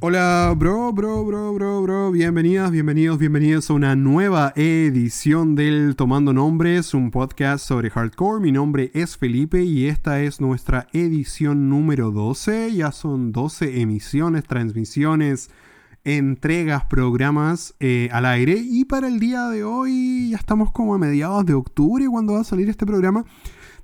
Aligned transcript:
Hola, 0.00 0.54
bro, 0.56 0.92
bro, 0.92 1.24
bro, 1.24 1.52
bro, 1.54 1.82
bro. 1.82 2.12
Bienvenidas, 2.12 2.70
bienvenidos, 2.70 3.18
bienvenidos 3.18 3.68
a 3.68 3.72
una 3.72 3.96
nueva 3.96 4.52
edición 4.54 5.56
del 5.56 5.96
Tomando 5.96 6.32
Nombres, 6.32 6.94
un 6.94 7.10
podcast 7.10 7.66
sobre 7.66 7.90
hardcore. 7.90 8.40
Mi 8.40 8.52
nombre 8.52 8.92
es 8.94 9.16
Felipe 9.16 9.64
y 9.64 9.86
esta 9.86 10.22
es 10.22 10.40
nuestra 10.40 10.86
edición 10.92 11.68
número 11.68 12.12
12. 12.12 12.72
Ya 12.74 12.92
son 12.92 13.32
12 13.32 13.80
emisiones, 13.80 14.44
transmisiones, 14.44 15.50
entregas, 16.04 16.84
programas 16.84 17.74
eh, 17.80 18.08
al 18.12 18.24
aire. 18.26 18.56
Y 18.56 18.84
para 18.84 19.08
el 19.08 19.18
día 19.18 19.48
de 19.48 19.64
hoy 19.64 20.30
ya 20.30 20.36
estamos 20.36 20.70
como 20.70 20.94
a 20.94 20.98
mediados 20.98 21.44
de 21.44 21.54
octubre 21.54 22.06
cuando 22.08 22.34
va 22.34 22.42
a 22.42 22.44
salir 22.44 22.68
este 22.68 22.86
programa. 22.86 23.24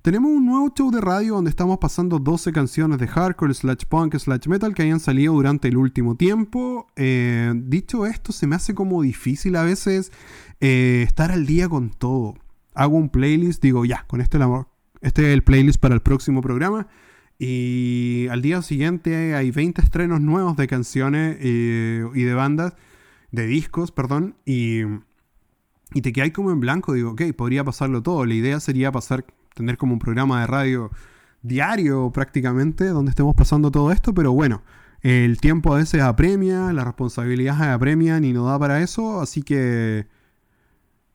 Tenemos 0.05 0.33
un 0.33 0.45
nuevo 0.45 0.71
show 0.77 0.91
de 0.91 1.01
radio 1.01 1.37
donde 1.37 1.49
estamos 1.49 1.79
pasando 1.79 2.19
12 2.19 2.53
canciones 2.53 2.99
de 2.99 3.09
hardcore, 3.09 3.55
slash 3.55 3.87
punk, 3.89 4.15
slash 4.19 4.49
metal 4.49 4.75
que 4.75 4.83
hayan 4.83 5.01
salido 5.01 5.33
durante 5.33 5.69
el 5.69 5.79
último 5.79 6.15
tiempo. 6.15 6.89
Eh, 6.95 7.55
dicho 7.57 8.05
esto, 8.05 8.31
se 8.31 8.47
me 8.47 8.55
hace 8.55 8.75
como 8.75 9.01
difícil 9.01 9.57
a 9.57 9.63
veces 9.63 10.13
eh, 10.61 11.05
estar 11.07 11.33
al 11.33 11.47
día 11.47 11.71
con 11.71 11.89
todo. 11.89 12.35
Hago 12.75 12.99
un 12.99 13.09
playlist, 13.09 13.63
digo, 13.63 13.87
ya, 13.87 14.05
con 14.07 14.21
este, 14.21 14.37
este 15.01 15.23
es 15.23 15.33
el 15.33 15.43
playlist 15.43 15.81
para 15.81 15.95
el 15.95 16.03
próximo 16.03 16.43
programa. 16.43 16.87
Y 17.39 18.27
al 18.31 18.43
día 18.43 18.61
siguiente 18.61 19.35
hay 19.35 19.53
20 19.53 19.81
estrenos 19.81 20.21
nuevos 20.21 20.55
de 20.59 20.67
canciones 20.67 21.39
eh, 21.41 22.05
y 22.15 22.23
de 22.25 22.35
bandas, 22.35 22.75
de 23.33 23.47
discos, 23.47 23.91
perdón, 23.91 24.37
y, 24.45 24.83
y 25.95 26.03
te 26.03 26.13
quedas 26.13 26.33
como 26.33 26.51
en 26.51 26.61
blanco. 26.61 26.93
Digo, 26.93 27.13
ok, 27.13 27.23
podría 27.35 27.65
pasarlo 27.65 28.03
todo. 28.03 28.27
La 28.27 28.35
idea 28.35 28.61
sería 28.61 28.93
pasar 28.93 29.25
tener 29.55 29.79
como 29.79 29.95
un 29.95 29.99
programa 29.99 30.41
de 30.41 30.47
radio 30.47 30.91
diario 31.43 32.11
prácticamente 32.13 32.89
donde 32.89 33.11
estemos 33.11 33.35
pasando 33.35 33.71
todo 33.71 33.93
esto, 33.93 34.13
pero 34.15 34.33
bueno, 34.33 34.63
el 35.03 35.39
tiempo 35.39 35.75
a 35.75 35.79
veces 35.79 36.01
apremia, 36.03 36.73
las 36.73 36.85
responsabilidades 36.85 37.63
apremian 37.63 38.25
y 38.25 38.33
no 38.33 38.47
da 38.47 38.59
para 38.59 38.81
eso, 38.81 39.21
así 39.21 39.43
que 39.43 40.07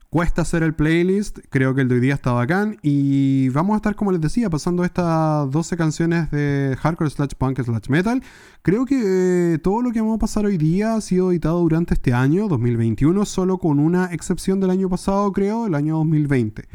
cuesta 0.10 0.42
hacer 0.42 0.64
el 0.64 0.74
playlist, 0.74 1.40
creo 1.50 1.76
que 1.76 1.82
el 1.82 1.88
de 1.88 1.96
hoy 1.96 2.02
día 2.02 2.16
está 2.16 2.32
bacán 2.32 2.78
y 2.82 3.50
vamos 3.50 3.76
a 3.76 3.78
estar, 3.78 3.96
como 3.96 4.12
les 4.12 4.22
decía, 4.22 4.50
pasando 4.50 4.84
estas 4.84 5.50
12 5.52 5.78
canciones 5.78 6.32
de 6.32 6.76
hardcore 6.80 7.10
slash 7.10 7.34
punk 7.38 7.62
slash 7.62 7.90
metal. 7.90 8.22
Creo 8.62 8.86
que 8.86 9.54
eh, 9.54 9.58
todo 9.60 9.82
lo 9.82 9.92
que 9.92 10.02
vamos 10.02 10.18
a 10.18 10.20
pasar 10.20 10.46
hoy 10.46 10.58
día 10.58 10.96
ha 10.96 11.02
sido 11.02 11.32
editado 11.32 11.60
durante 11.60 11.94
este 11.94 12.14
año, 12.14 12.48
2021, 12.48 13.24
solo 13.26 13.60
con 13.60 13.80
una 13.80 14.06
excepción 14.14 14.60
del 14.60 14.72
año 14.72 14.90
pasado, 14.90 15.32
creo, 15.32 15.68
el 15.68 15.76
año 15.76 15.98
2020. 15.98 16.68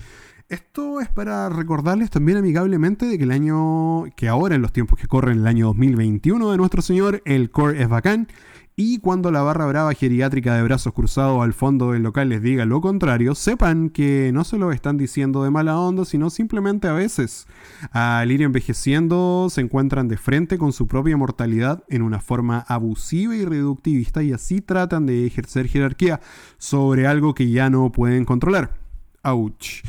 Esto 0.50 1.00
es 1.00 1.08
para 1.08 1.48
recordarles 1.48 2.10
también 2.10 2.36
amigablemente 2.36 3.06
de 3.06 3.16
que 3.16 3.24
el 3.24 3.30
año, 3.30 4.04
que 4.14 4.28
ahora 4.28 4.54
en 4.54 4.60
los 4.60 4.72
tiempos 4.72 4.98
que 4.98 5.06
corren, 5.06 5.38
el 5.38 5.46
año 5.46 5.66
2021 5.68 6.50
de 6.50 6.56
nuestro 6.58 6.82
Señor, 6.82 7.22
el 7.24 7.50
core 7.50 7.80
es 7.80 7.88
bacán. 7.88 8.28
Y 8.76 8.98
cuando 8.98 9.30
la 9.30 9.40
barra 9.40 9.64
brava 9.66 9.94
geriátrica 9.94 10.54
de 10.54 10.62
brazos 10.62 10.92
cruzados 10.92 11.42
al 11.42 11.54
fondo 11.54 11.92
del 11.92 12.02
local 12.02 12.28
les 12.28 12.42
diga 12.42 12.66
lo 12.66 12.82
contrario, 12.82 13.34
sepan 13.34 13.88
que 13.88 14.32
no 14.34 14.44
se 14.44 14.58
lo 14.58 14.70
están 14.70 14.98
diciendo 14.98 15.44
de 15.44 15.50
mala 15.50 15.78
onda, 15.78 16.04
sino 16.04 16.28
simplemente 16.28 16.88
a 16.88 16.92
veces, 16.92 17.46
al 17.92 18.30
ir 18.30 18.42
envejeciendo, 18.42 19.46
se 19.48 19.62
encuentran 19.62 20.08
de 20.08 20.18
frente 20.18 20.58
con 20.58 20.72
su 20.72 20.88
propia 20.88 21.16
mortalidad 21.16 21.84
en 21.88 22.02
una 22.02 22.20
forma 22.20 22.66
abusiva 22.68 23.34
y 23.34 23.44
reductivista 23.46 24.22
y 24.22 24.32
así 24.32 24.60
tratan 24.60 25.06
de 25.06 25.24
ejercer 25.24 25.68
jerarquía 25.68 26.20
sobre 26.58 27.06
algo 27.06 27.32
que 27.32 27.48
ya 27.48 27.70
no 27.70 27.92
pueden 27.92 28.24
controlar. 28.24 28.74
Ouch. 29.22 29.82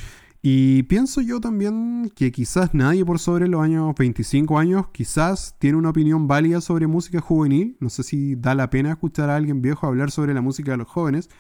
Y 0.48 0.84
pienso 0.84 1.22
yo 1.22 1.42
también 1.42 2.12
que 2.16 2.32
quizás 2.32 2.76
nadie 2.76 3.04
por 3.04 3.18
sobre 3.18 3.48
los 3.48 3.64
años 3.64 3.96
25 3.98 4.60
años 4.60 4.90
quizás 4.92 5.56
tiene 5.58 5.76
una 5.76 5.90
opinión 5.90 6.28
válida 6.28 6.62
sobre 6.62 6.86
música 6.86 7.20
juvenil. 7.20 7.78
No 7.80 7.90
sé 7.90 8.04
si 8.04 8.36
da 8.36 8.54
la 8.54 8.70
pena 8.70 8.92
escuchar 8.92 9.32
a 9.32 9.38
alguien 9.38 9.64
viejo 9.64 9.88
hablar 9.88 10.12
sobre 10.12 10.36
la 10.36 10.42
música 10.42 10.70
de 10.70 10.78
los 10.78 10.88
jóvenes. 10.88 11.32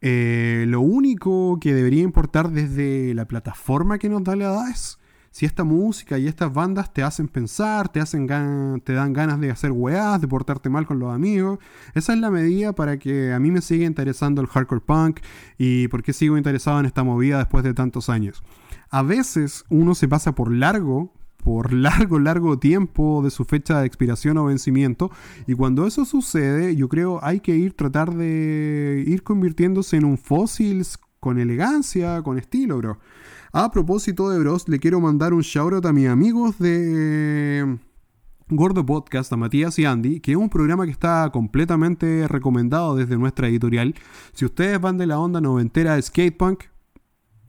Eh, 0.00 0.64
lo 0.66 0.80
único 0.80 1.58
que 1.60 1.74
debería 1.74 2.02
importar 2.02 2.50
desde 2.50 3.12
la 3.12 3.28
plataforma 3.28 3.98
que 3.98 4.08
nos 4.08 4.24
da 4.24 4.34
la 4.34 4.44
edad 4.44 4.70
es 4.70 4.98
si 5.38 5.46
esta 5.46 5.62
música 5.62 6.18
y 6.18 6.26
estas 6.26 6.52
bandas 6.52 6.92
te 6.92 7.04
hacen 7.04 7.28
pensar, 7.28 7.88
te, 7.90 8.00
hacen 8.00 8.26
te 8.82 8.92
dan 8.92 9.12
ganas 9.12 9.38
de 9.38 9.52
hacer 9.52 9.70
weás, 9.70 10.20
de 10.20 10.26
portarte 10.26 10.68
mal 10.68 10.84
con 10.84 10.98
los 10.98 11.14
amigos, 11.14 11.60
esa 11.94 12.12
es 12.12 12.18
la 12.18 12.28
medida 12.28 12.72
para 12.72 12.98
que 12.98 13.32
a 13.32 13.38
mí 13.38 13.52
me 13.52 13.60
siga 13.60 13.86
interesando 13.86 14.40
el 14.40 14.48
hardcore 14.48 14.80
punk 14.80 15.20
y 15.56 15.86
por 15.86 16.02
qué 16.02 16.12
sigo 16.12 16.36
interesado 16.36 16.80
en 16.80 16.86
esta 16.86 17.04
movida 17.04 17.38
después 17.38 17.62
de 17.62 17.72
tantos 17.72 18.08
años. 18.08 18.42
A 18.90 19.04
veces 19.04 19.64
uno 19.68 19.94
se 19.94 20.08
pasa 20.08 20.34
por 20.34 20.52
largo, 20.52 21.12
por 21.44 21.72
largo, 21.72 22.18
largo 22.18 22.58
tiempo 22.58 23.22
de 23.22 23.30
su 23.30 23.44
fecha 23.44 23.78
de 23.78 23.86
expiración 23.86 24.38
o 24.38 24.46
vencimiento. 24.46 25.12
Y 25.46 25.54
cuando 25.54 25.86
eso 25.86 26.04
sucede, 26.04 26.74
yo 26.74 26.88
creo 26.88 27.20
hay 27.22 27.38
que 27.38 27.54
ir 27.56 27.74
tratar 27.74 28.12
de 28.12 29.04
ir 29.06 29.22
convirtiéndose 29.22 29.98
en 29.98 30.04
un 30.04 30.18
fósil 30.18 30.84
con 31.20 31.38
elegancia, 31.38 32.22
con 32.22 32.38
estilo, 32.38 32.78
bro. 32.78 32.98
A 33.60 33.72
propósito 33.72 34.30
de 34.30 34.38
Bros, 34.38 34.68
le 34.68 34.78
quiero 34.78 35.00
mandar 35.00 35.34
un 35.34 35.40
shoutout 35.40 35.84
a 35.84 35.92
mis 35.92 36.06
amigos 36.06 36.60
de 36.60 37.76
Gordo 38.48 38.86
Podcast, 38.86 39.32
a 39.32 39.36
Matías 39.36 39.76
y 39.80 39.84
Andy, 39.84 40.20
que 40.20 40.30
es 40.30 40.36
un 40.36 40.48
programa 40.48 40.84
que 40.84 40.92
está 40.92 41.28
completamente 41.32 42.28
recomendado 42.28 42.94
desde 42.94 43.18
nuestra 43.18 43.48
editorial. 43.48 43.96
Si 44.32 44.44
ustedes 44.44 44.80
van 44.80 44.96
de 44.96 45.06
la 45.06 45.18
onda 45.18 45.40
noventera 45.40 45.96
de 45.96 46.02
skatepunk, 46.02 46.66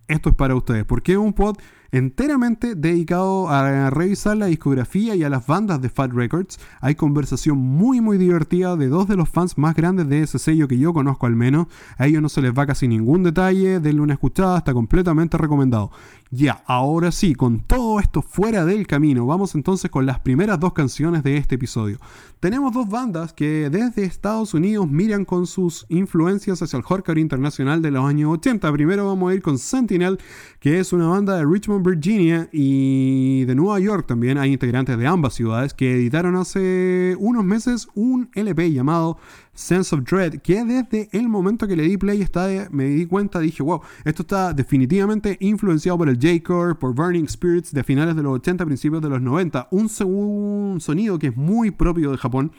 esto 0.08 0.30
es 0.30 0.36
para 0.36 0.56
ustedes, 0.56 0.84
porque 0.84 1.12
es 1.12 1.20
un 1.20 1.32
pod 1.32 1.58
enteramente 1.92 2.76
dedicado 2.76 3.50
a 3.50 3.90
revisar 3.90 4.38
la 4.38 4.48
discografía 4.48 5.16
y 5.16 5.24
a 5.24 5.30
las 5.30 5.48
bandas 5.48 5.82
de 5.82 5.90
Fat 5.90 6.12
Records. 6.12 6.60
Hay 6.82 6.96
conversación 6.96 7.58
muy 7.58 8.02
muy 8.02 8.18
divertida 8.18 8.76
de 8.76 8.88
dos 8.88 9.08
de 9.08 9.16
los 9.16 9.30
fans 9.30 9.58
más 9.58 9.76
grandes 9.76 10.08
de 10.10 10.22
ese 10.22 10.40
sello 10.40 10.68
que 10.68 10.78
yo 10.78 10.94
conozco 10.94 11.26
al 11.26 11.36
menos. 11.36 11.68
A 11.98 12.08
ellos 12.08 12.22
no 12.22 12.30
se 12.30 12.42
les 12.42 12.54
va 12.54 12.66
casi 12.66 12.88
ningún 12.88 13.24
detalle, 13.24 13.80
denle 13.80 14.02
una 14.02 14.14
escuchada, 14.14 14.58
está 14.58 14.74
completamente 14.74 15.38
recomendado. 15.38 15.92
Ya, 16.32 16.64
ahora 16.68 17.12
sí, 17.12 17.34
con 17.34 17.62
todo 17.62 18.00
esto 18.00 18.22
fuera 18.22 18.64
del 18.64 18.86
camino, 18.86 19.26
vamos 19.26 19.56
entonces 19.56 19.90
con 19.90 20.06
las 20.06 20.20
primeras 20.20 20.60
dos 20.60 20.74
canciones 20.74 21.24
de 21.24 21.38
este 21.38 21.56
episodio. 21.56 21.98
Tenemos 22.40 22.72
dos 22.72 22.88
bandas 22.88 23.34
que 23.34 23.70
desde 23.72 24.04
Estados 24.04 24.54
Unidos 24.54 24.88
miran 24.88 25.26
con 25.26 25.48
sus 25.48 25.88
influencias 25.90 26.62
hacia 26.62 26.78
el 26.78 26.84
hardcore 26.84 27.20
internacional 27.20 27.82
de 27.82 27.90
los 27.90 28.06
años 28.06 28.32
80. 28.34 28.72
Primero 28.72 29.08
vamos 29.08 29.32
a 29.32 29.36
ir 29.36 29.42
con 29.42 29.58
Sentinel, 29.58 30.20
que 30.60 30.80
es 30.80 30.94
una 30.94 31.08
banda 31.08 31.36
de 31.36 31.46
Richmond, 31.46 31.79
Virginia 31.84 32.50
y 32.52 33.46
de 33.46 33.56
Nueva 33.56 33.80
York 33.80 34.08
también. 34.08 34.38
Hay 34.38 34.54
integrantes 34.54 34.98
de 34.98 35.08
ambas 35.08 35.34
ciudades 35.34 35.74
que 35.74 35.96
editaron 35.96 36.36
hace 36.36 37.16
unos 37.20 37.44
meses 37.44 37.88
un 37.96 38.30
LP 38.34 38.72
llamado 38.72 39.18
Sense 39.54 39.94
of 39.94 40.04
Dread, 40.04 40.42
que 40.42 40.64
desde 40.64 41.10
el 41.12 41.28
momento 41.28 41.68
que 41.68 41.76
le 41.76 41.84
di 41.84 41.98
play 41.98 42.22
está, 42.22 42.48
me 42.72 42.86
di 42.86 43.06
cuenta, 43.06 43.40
dije, 43.40 43.62
wow, 43.62 43.82
esto 44.06 44.22
está 44.22 44.54
definitivamente 44.54 45.38
influenciado 45.42 45.98
por 45.98 46.10
el 46.10 46.16
J-Core, 46.16 46.76
por 46.76 46.96
Burning 46.96 47.28
Spirits 47.28 47.74
de 47.74 47.84
finales 47.84 48.16
de 48.16 48.24
los 48.24 48.36
80, 48.36 48.66
principios 48.66 49.02
de 49.02 49.10
los 49.10 49.22
90. 49.22 49.68
Un, 49.72 49.90
un 50.06 50.80
sonido 50.80 51.20
que 51.20 51.28
es 51.28 51.36
muy 51.36 51.72
propio 51.72 52.12
de 52.12 52.18
Japón 52.18 52.52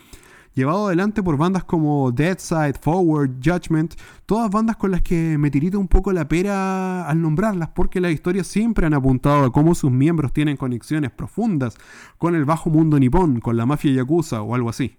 llevado 0.55 0.87
adelante 0.87 1.23
por 1.23 1.37
bandas 1.37 1.65
como 1.65 2.13
Dead 2.13 2.39
Side, 2.39 2.75
Forward, 2.81 3.37
Judgment, 3.43 3.95
todas 4.27 4.51
bandas 4.51 4.77
con 4.77 4.91
las 4.91 5.03
que 5.03 5.39
me 5.39 5.51
tirita 5.51 5.79
un 5.79 5.89
poco 5.89 6.13
la 6.13 6.29
pera 6.29 7.09
al 7.09 7.21
nombrarlas, 7.21 7.71
porque 7.71 8.01
las 8.01 8.13
historias 8.13 8.47
siempre 8.47 8.87
han 8.87 8.95
apuntado 8.95 9.45
a 9.45 9.53
cómo 9.53 9.75
sus 9.75 9.91
miembros 9.91 10.33
tienen 10.33 10.57
conexiones 10.57 11.11
profundas 11.11 11.77
con 12.19 12.35
el 12.35 12.45
bajo 12.45 12.71
mundo 12.71 12.99
nipón, 12.99 13.41
con 13.41 13.57
la 13.57 13.67
mafia 13.67 13.93
yakuza 13.93 14.43
o 14.43 14.55
algo 14.55 14.71
así. 14.71 14.97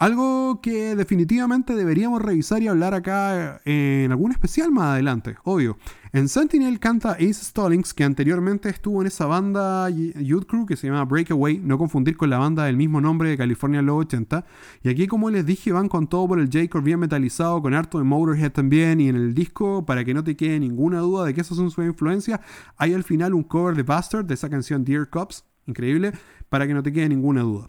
Algo 0.00 0.62
que 0.62 0.96
definitivamente 0.96 1.74
deberíamos 1.74 2.22
revisar 2.22 2.62
y 2.62 2.68
hablar 2.68 2.94
acá 2.94 3.60
en 3.66 4.10
algún 4.10 4.32
especial 4.32 4.72
más 4.72 4.92
adelante, 4.94 5.36
obvio. 5.44 5.76
En 6.14 6.30
Sentinel 6.30 6.80
canta 6.80 7.12
Ace 7.12 7.34
Stallings, 7.34 7.92
que 7.92 8.04
anteriormente 8.04 8.70
estuvo 8.70 9.02
en 9.02 9.08
esa 9.08 9.26
banda 9.26 9.90
Youth 9.90 10.46
Crew 10.46 10.64
que 10.64 10.78
se 10.78 10.86
llama 10.86 11.04
Breakaway, 11.04 11.58
no 11.58 11.76
confundir 11.76 12.16
con 12.16 12.30
la 12.30 12.38
banda 12.38 12.64
del 12.64 12.78
mismo 12.78 13.02
nombre 13.02 13.28
de 13.28 13.36
California 13.36 13.82
los 13.82 14.06
80. 14.06 14.46
Y 14.82 14.88
aquí, 14.88 15.06
como 15.06 15.28
les 15.28 15.44
dije, 15.44 15.70
van 15.70 15.90
con 15.90 16.08
todo 16.08 16.26
por 16.28 16.40
el 16.40 16.46
J-Core 16.46 16.82
bien 16.82 16.98
metalizado, 16.98 17.60
con 17.60 17.74
harto 17.74 17.98
de 17.98 18.04
Motorhead 18.04 18.52
también. 18.52 19.02
Y 19.02 19.10
en 19.10 19.16
el 19.16 19.34
disco, 19.34 19.84
para 19.84 20.02
que 20.02 20.14
no 20.14 20.24
te 20.24 20.34
quede 20.34 20.58
ninguna 20.60 21.00
duda 21.00 21.26
de 21.26 21.34
que 21.34 21.42
esas 21.42 21.58
son 21.58 21.70
sus 21.70 21.84
influencias, 21.84 22.40
hay 22.78 22.94
al 22.94 23.04
final 23.04 23.34
un 23.34 23.42
cover 23.42 23.76
de 23.76 23.82
Bastard 23.82 24.24
de 24.24 24.32
esa 24.32 24.48
canción 24.48 24.82
Dear 24.82 25.10
Cops, 25.10 25.44
increíble, 25.66 26.12
para 26.48 26.66
que 26.66 26.72
no 26.72 26.82
te 26.82 26.90
quede 26.90 27.10
ninguna 27.10 27.42
duda. 27.42 27.68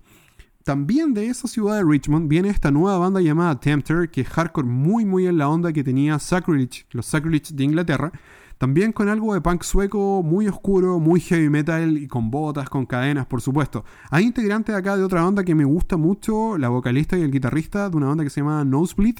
También 0.63 1.15
de 1.15 1.25
esa 1.25 1.47
ciudad 1.47 1.77
de 1.77 1.83
Richmond 1.83 2.29
viene 2.29 2.49
esta 2.49 2.69
nueva 2.69 2.99
banda 2.99 3.19
llamada 3.19 3.59
Tempter, 3.59 4.11
que 4.11 4.21
es 4.21 4.27
hardcore 4.29 4.67
muy 4.67 5.05
muy 5.05 5.25
en 5.25 5.39
la 5.39 5.49
onda 5.49 5.73
que 5.73 5.83
tenía 5.83 6.19
Sacrilege, 6.19 6.85
los 6.91 7.07
Sacrilege 7.07 7.55
de 7.55 7.63
Inglaterra. 7.63 8.11
También 8.59 8.91
con 8.91 9.09
algo 9.09 9.33
de 9.33 9.41
punk 9.41 9.63
sueco 9.63 10.21
muy 10.21 10.47
oscuro, 10.47 10.99
muy 10.99 11.19
heavy 11.19 11.49
metal 11.49 11.97
y 11.97 12.07
con 12.07 12.29
botas, 12.29 12.69
con 12.69 12.85
cadenas, 12.85 13.25
por 13.25 13.41
supuesto. 13.41 13.83
Hay 14.11 14.23
integrantes 14.23 14.75
acá 14.75 14.95
de 14.95 15.03
otra 15.03 15.23
banda 15.23 15.43
que 15.43 15.55
me 15.55 15.65
gusta 15.65 15.97
mucho, 15.97 16.59
la 16.59 16.69
vocalista 16.69 17.17
y 17.17 17.23
el 17.23 17.31
guitarrista 17.31 17.89
de 17.89 17.97
una 17.97 18.05
banda 18.05 18.23
que 18.23 18.29
se 18.29 18.41
llama 18.41 18.63
Nosebleed. 18.63 19.15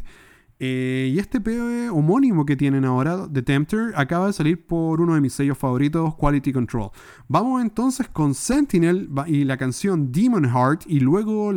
Eh, 0.64 1.10
y 1.12 1.18
este 1.18 1.42
POE 1.42 1.90
homónimo 1.90 2.46
que 2.46 2.56
tienen 2.56 2.86
ahora, 2.86 3.28
The 3.34 3.42
Tempter, 3.42 3.94
acaba 3.96 4.28
de 4.28 4.34
salir 4.34 4.64
por 4.64 5.02
uno 5.02 5.16
de 5.16 5.22
mis 5.22 5.34
sellos 5.34 5.58
favoritos, 5.58 6.14
Quality 6.14 6.54
Control. 6.54 6.92
Vamos 7.28 7.64
entonces 7.64 8.08
con 8.08 8.36
Sentinel 8.36 9.10
y 9.26 9.44
la 9.44 9.58
canción 9.58 10.12
Demon 10.12 10.46
Heart, 10.48 10.84
y 10.86 11.00
luego 11.00 11.52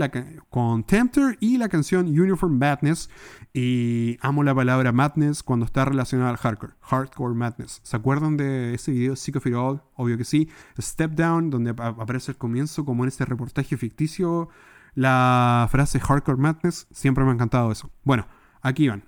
con 0.49 0.85
Tempter 0.85 1.37
y 1.39 1.59
la 1.59 1.69
canción 1.69 2.07
Uniform 2.19 2.57
Madness. 2.59 3.11
Y 3.53 4.17
amo 4.23 4.43
la 4.43 4.55
palabra 4.55 4.91
madness 4.91 5.43
cuando 5.43 5.67
está 5.67 5.85
relacionada 5.85 6.31
al 6.31 6.39
hardcore, 6.39 6.73
hardcore 6.81 7.35
madness. 7.35 7.81
¿Se 7.83 7.99
acuerdan 7.99 8.39
de 8.39 8.73
ese 8.73 8.91
video 8.91 9.17
Sick 9.17 9.37
of 9.37 9.47
It 9.47 9.55
All? 9.55 9.83
Obvio 9.97 10.17
que 10.17 10.25
sí. 10.25 10.49
Step 10.81 11.11
Down, 11.11 11.51
donde 11.51 11.73
aparece 11.77 12.33
el 12.33 12.39
comienzo 12.39 12.87
como 12.87 13.05
en 13.05 13.09
este 13.09 13.27
reportaje 13.27 13.77
ficticio. 13.77 14.49
La 14.95 15.69
frase 15.71 16.01
hardcore 16.01 16.39
madness, 16.39 16.87
siempre 16.91 17.23
me 17.23 17.33
ha 17.33 17.35
encantado 17.35 17.71
eso. 17.71 17.91
Bueno. 18.03 18.27
Aquí 18.65 18.89
van. 18.89 19.05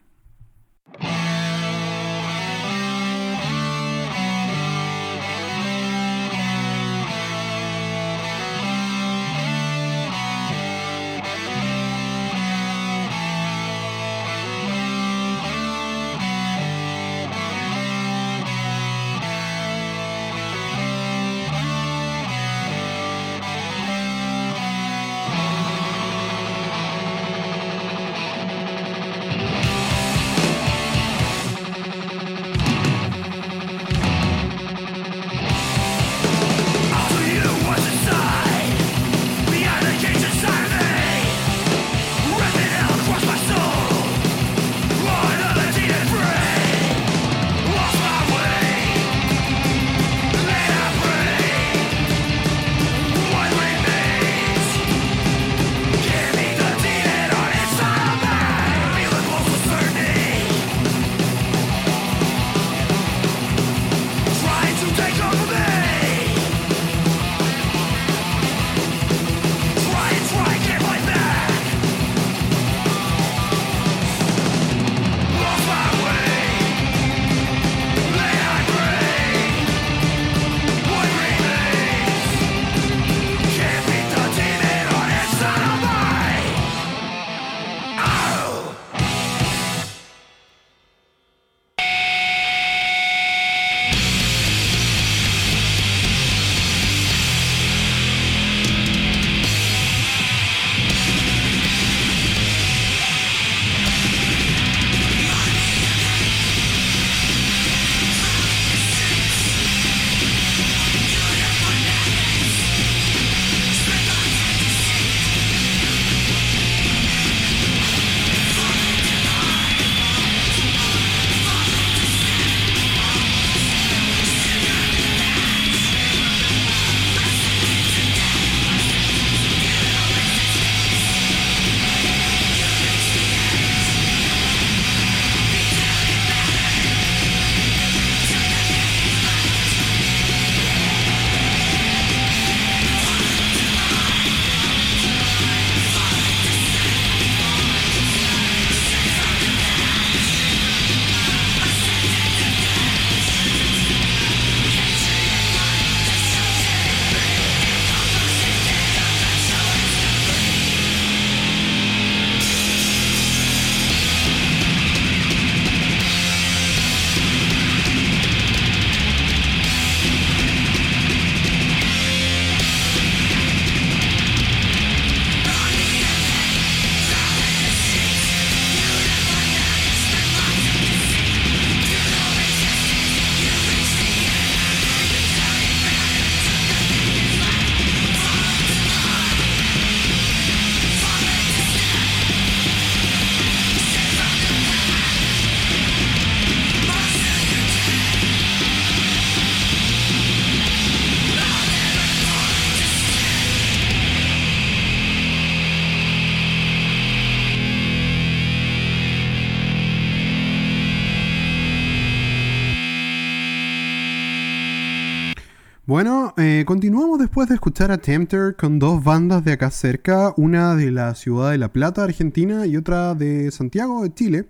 Bueno, 215.86 216.34
eh, 216.36 216.64
continuamos 216.66 217.20
después 217.20 217.48
de 217.48 217.54
escuchar 217.54 217.92
a 217.92 217.98
Tempter 217.98 218.56
con 218.56 218.80
dos 218.80 219.04
bandas 219.04 219.44
de 219.44 219.52
acá 219.52 219.70
cerca, 219.70 220.34
una 220.36 220.74
de 220.74 220.90
la 220.90 221.14
ciudad 221.14 221.52
de 221.52 221.58
La 221.58 221.72
Plata, 221.72 222.02
Argentina, 222.02 222.66
y 222.66 222.76
otra 222.76 223.14
de 223.14 223.52
Santiago, 223.52 224.02
de 224.02 224.12
Chile. 224.12 224.48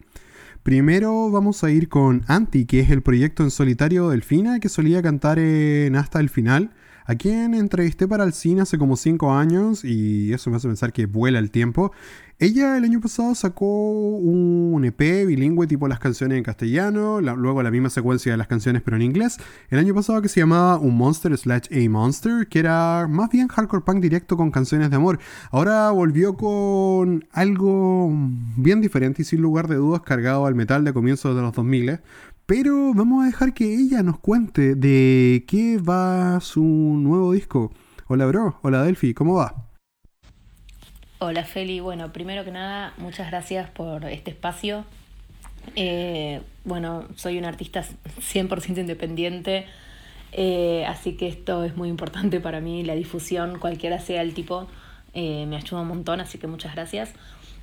Primero 0.63 1.31
vamos 1.31 1.63
a 1.63 1.71
ir 1.71 1.91
con 1.91 2.25
Anti, 2.27 2.65
que 2.65 2.81
es 2.81 2.89
el 2.89 3.03
proyecto 3.03 3.43
en 3.43 3.51
solitario 3.51 4.09
Delfina, 4.09 4.61
que 4.61 4.71
solía 4.71 5.03
cantar 5.03 5.39
en 5.39 5.95
Hasta 5.97 6.21
el 6.21 6.31
Final, 6.31 6.71
a 7.07 7.15
quien 7.15 7.55
entrevisté 7.55 8.07
para 8.07 8.25
el 8.25 8.33
cine 8.33 8.63
hace 8.63 8.79
como 8.79 8.97
5 8.97 9.33
años, 9.33 9.85
y 9.85 10.33
eso 10.33 10.51
me 10.51 10.57
hace 10.57 10.69
pensar 10.69 10.93
que 10.93 11.07
vuela 11.07 11.39
el 11.39 11.51
tiempo. 11.51 11.93
Ella 12.39 12.77
el 12.77 12.85
año 12.85 13.01
pasado 13.01 13.35
sacó 13.35 13.65
un 14.19 14.85
EP 14.85 15.27
bilingüe 15.27 15.67
tipo 15.67 15.89
las 15.89 15.99
canciones 15.99 16.37
en 16.37 16.45
castellano, 16.45 17.23
luego 17.23 17.63
la 17.63 17.71
misma 17.71 17.89
secuencia 17.89 18.31
de 18.33 18.37
las 18.37 18.47
canciones 18.47 18.83
pero 18.85 18.99
en 18.99 19.03
inglés. 19.05 19.39
El 19.71 19.79
año 19.79 19.95
pasado 19.95 20.21
que 20.21 20.29
se 20.29 20.41
llamaba 20.41 20.79
Un 20.79 20.99
Monster 20.99 21.35
Slash 21.39 21.69
A 21.73 21.89
Monster, 21.89 22.47
que 22.49 22.59
era 22.59 23.07
más 23.09 23.31
bien 23.31 23.49
hardcore 23.49 23.85
punk 23.85 24.01
directo 24.03 24.37
con 24.37 24.51
canciones 24.51 24.91
de 24.91 24.97
amor. 24.97 25.19
Ahora 25.51 25.91
volvió 25.93 26.37
con 26.37 27.25
algo 27.33 28.13
bien 28.57 28.83
diferente 28.83 29.23
y 29.23 29.25
sin 29.25 29.41
lugar 29.41 29.67
de 29.67 29.77
dudas 29.77 30.03
cargado 30.03 30.45
al 30.45 30.55
metal 30.55 30.85
de 30.85 30.93
comienzos 30.93 31.35
de 31.35 31.41
los 31.41 31.55
2000. 31.55 32.01
Pero 32.49 32.95
vamos 32.95 33.25
a 33.25 33.27
dejar 33.27 33.55
que 33.55 33.75
ella 33.75 34.05
nos 34.05 34.21
cuente 34.21 34.77
de 34.77 35.45
qué 35.49 35.79
va 35.79 36.39
su 36.41 36.63
nuevo 36.63 37.33
disco. 37.33 37.73
Hola 38.07 38.25
bro, 38.27 38.61
hola 38.63 38.85
Delphi, 38.85 39.15
¿cómo 39.15 39.35
va? 39.35 39.67
Hola 41.19 41.43
Feli, 41.43 41.81
bueno, 41.81 42.13
primero 42.13 42.45
que 42.45 42.53
nada, 42.53 42.95
muchas 42.99 43.33
gracias 43.33 43.69
por 43.71 44.05
este 44.05 44.31
espacio. 44.31 44.85
Eh, 45.75 46.41
bueno, 46.65 47.09
soy 47.17 47.37
una 47.37 47.49
artista 47.49 47.83
100% 47.83 48.79
independiente, 48.79 49.67
eh, 50.31 50.85
así 50.87 51.17
que 51.17 51.27
esto 51.27 51.65
es 51.65 51.77
muy 51.77 51.89
importante 51.89 52.39
para 52.39 52.61
mí, 52.61 52.85
la 52.85 52.95
difusión, 52.95 53.59
cualquiera 53.59 53.99
sea 53.99 54.23
el 54.23 54.35
tipo, 54.35 54.69
eh, 55.15 55.47
me 55.47 55.57
ayuda 55.57 55.81
un 55.81 55.89
montón, 55.89 56.21
así 56.21 56.39
que 56.39 56.47
muchas 56.47 56.77
gracias. 56.77 57.13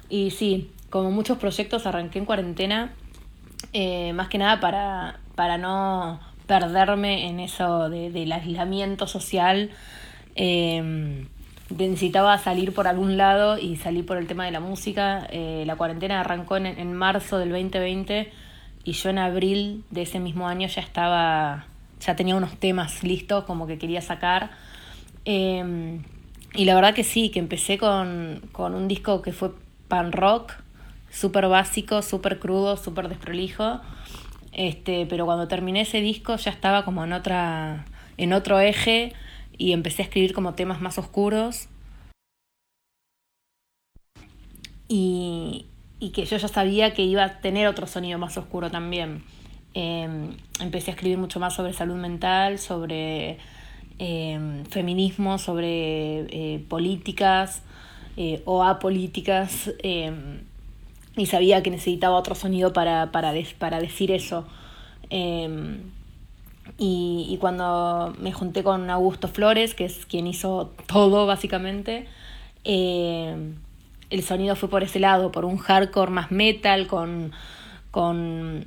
Y 0.10 0.32
sí, 0.32 0.72
como 0.90 1.10
muchos 1.10 1.38
proyectos 1.38 1.86
arranqué 1.86 2.20
en 2.20 2.26
cuarentena, 2.26 2.92
más 4.14 4.28
que 4.28 4.38
nada 4.38 4.60
para, 4.60 5.20
para 5.36 5.58
no 5.58 6.20
perderme 6.48 7.28
en 7.28 7.40
eso 7.40 7.90
del 7.90 8.32
aislamiento 8.32 9.08
social. 9.08 9.72
Eh, 10.36 11.26
necesitaba 11.70 12.38
salir 12.38 12.74
por 12.74 12.88
algún 12.88 13.18
lado 13.18 13.58
y 13.58 13.78
salí 13.78 14.04
por 14.04 14.18
el 14.18 14.28
tema 14.28 14.46
de 14.46 14.52
la 14.52 14.60
música. 14.60 15.28
Eh, 15.32 15.64
la 15.66 15.76
cuarentena 15.76 16.20
arrancó 16.20 16.58
en, 16.58 16.66
en, 16.66 16.94
marzo 16.94 17.38
del 17.38 17.50
2020 17.50 18.32
y 18.84 18.92
yo 18.92 19.10
en 19.10 19.18
abril 19.18 19.84
de 19.90 20.04
ese 20.04 20.20
mismo 20.20 20.48
año 20.48 20.68
ya 20.68 20.82
estaba, 20.82 21.66
ya 22.00 22.16
tenía 22.16 22.36
unos 22.36 22.58
temas 22.58 23.04
listos 23.04 23.46
como 23.46 23.68
que 23.68 23.78
quería 23.78 24.02
sacar. 24.02 24.52
Eh, 25.26 26.00
y 26.56 26.66
la 26.66 26.76
verdad 26.76 26.94
que 26.94 27.04
sí, 27.04 27.30
que 27.30 27.40
empecé 27.40 27.78
con, 27.78 28.42
con 28.52 28.76
un 28.76 28.88
disco 28.88 29.22
que 29.22 29.32
fue 29.32 29.52
pan 29.88 30.12
rock, 30.12 30.54
súper 31.14 31.48
básico, 31.48 32.02
súper 32.02 32.40
crudo, 32.40 32.76
súper 32.76 33.08
desprolijo. 33.08 33.80
Este, 34.52 35.06
pero 35.06 35.26
cuando 35.26 35.48
terminé 35.48 35.82
ese 35.82 36.02
disco 36.02 36.36
ya 36.36 36.52
estaba 36.52 36.84
como 36.86 37.04
en 37.04 37.14
otra, 37.14 37.86
en 38.18 38.34
otro 38.34 38.60
eje 38.60 39.14
y 39.58 39.72
empecé 39.72 40.02
a 40.02 40.06
escribir 40.06 40.34
como 40.34 40.56
temas 40.56 40.82
más 40.82 40.98
oscuros. 40.98 41.70
Y, 44.88 45.68
y 46.00 46.10
que 46.10 46.26
yo 46.26 46.38
ya 46.38 46.48
sabía 46.48 46.94
que 46.94 47.04
iba 47.04 47.24
a 47.24 47.40
tener 47.42 47.68
otro 47.68 47.88
sonido 47.88 48.20
más 48.20 48.38
oscuro 48.38 48.70
también. 48.70 49.24
Eh, 49.76 50.30
empecé 50.60 50.92
a 50.92 50.94
escribir 50.94 51.18
mucho 51.18 51.40
más 51.40 51.56
sobre 51.56 51.74
salud 51.74 51.96
mental, 51.96 52.60
sobre 52.60 53.38
eh, 54.00 54.64
feminismo, 54.70 55.38
sobre 55.38 56.22
eh, 56.30 56.66
políticas 56.68 57.64
eh, 58.18 58.42
o 58.46 58.64
apolíticas 58.64 59.72
y 61.16 61.28
sabía 61.28 61.62
que 61.62 61.70
necesitaba 61.70 62.18
otro 62.18 62.36
sonido 62.36 62.74
para, 62.74 63.12
para, 63.12 63.34
para 63.60 63.80
decir 63.80 64.12
eso. 64.12 64.46
Eh, 65.10 65.78
y, 66.78 67.28
y, 67.30 67.38
cuando 67.38 68.16
me 68.20 68.32
junté 68.32 68.64
con 68.64 68.90
Augusto 68.90 69.28
Flores, 69.28 69.76
que 69.76 69.86
es 69.86 70.06
quien 70.06 70.28
hizo 70.28 70.72
todo 70.88 71.26
básicamente, 71.26 72.08
eh, 72.64 73.36
el 74.10 74.24
sonido 74.24 74.56
fue 74.56 74.70
por 74.70 74.84
ese 74.84 75.00
lado, 75.00 75.32
por 75.32 75.46
un 75.46 75.58
hardcore 75.58 76.12
más 76.12 76.32
metal, 76.32 76.88
con, 76.88 77.32
con, 77.92 78.66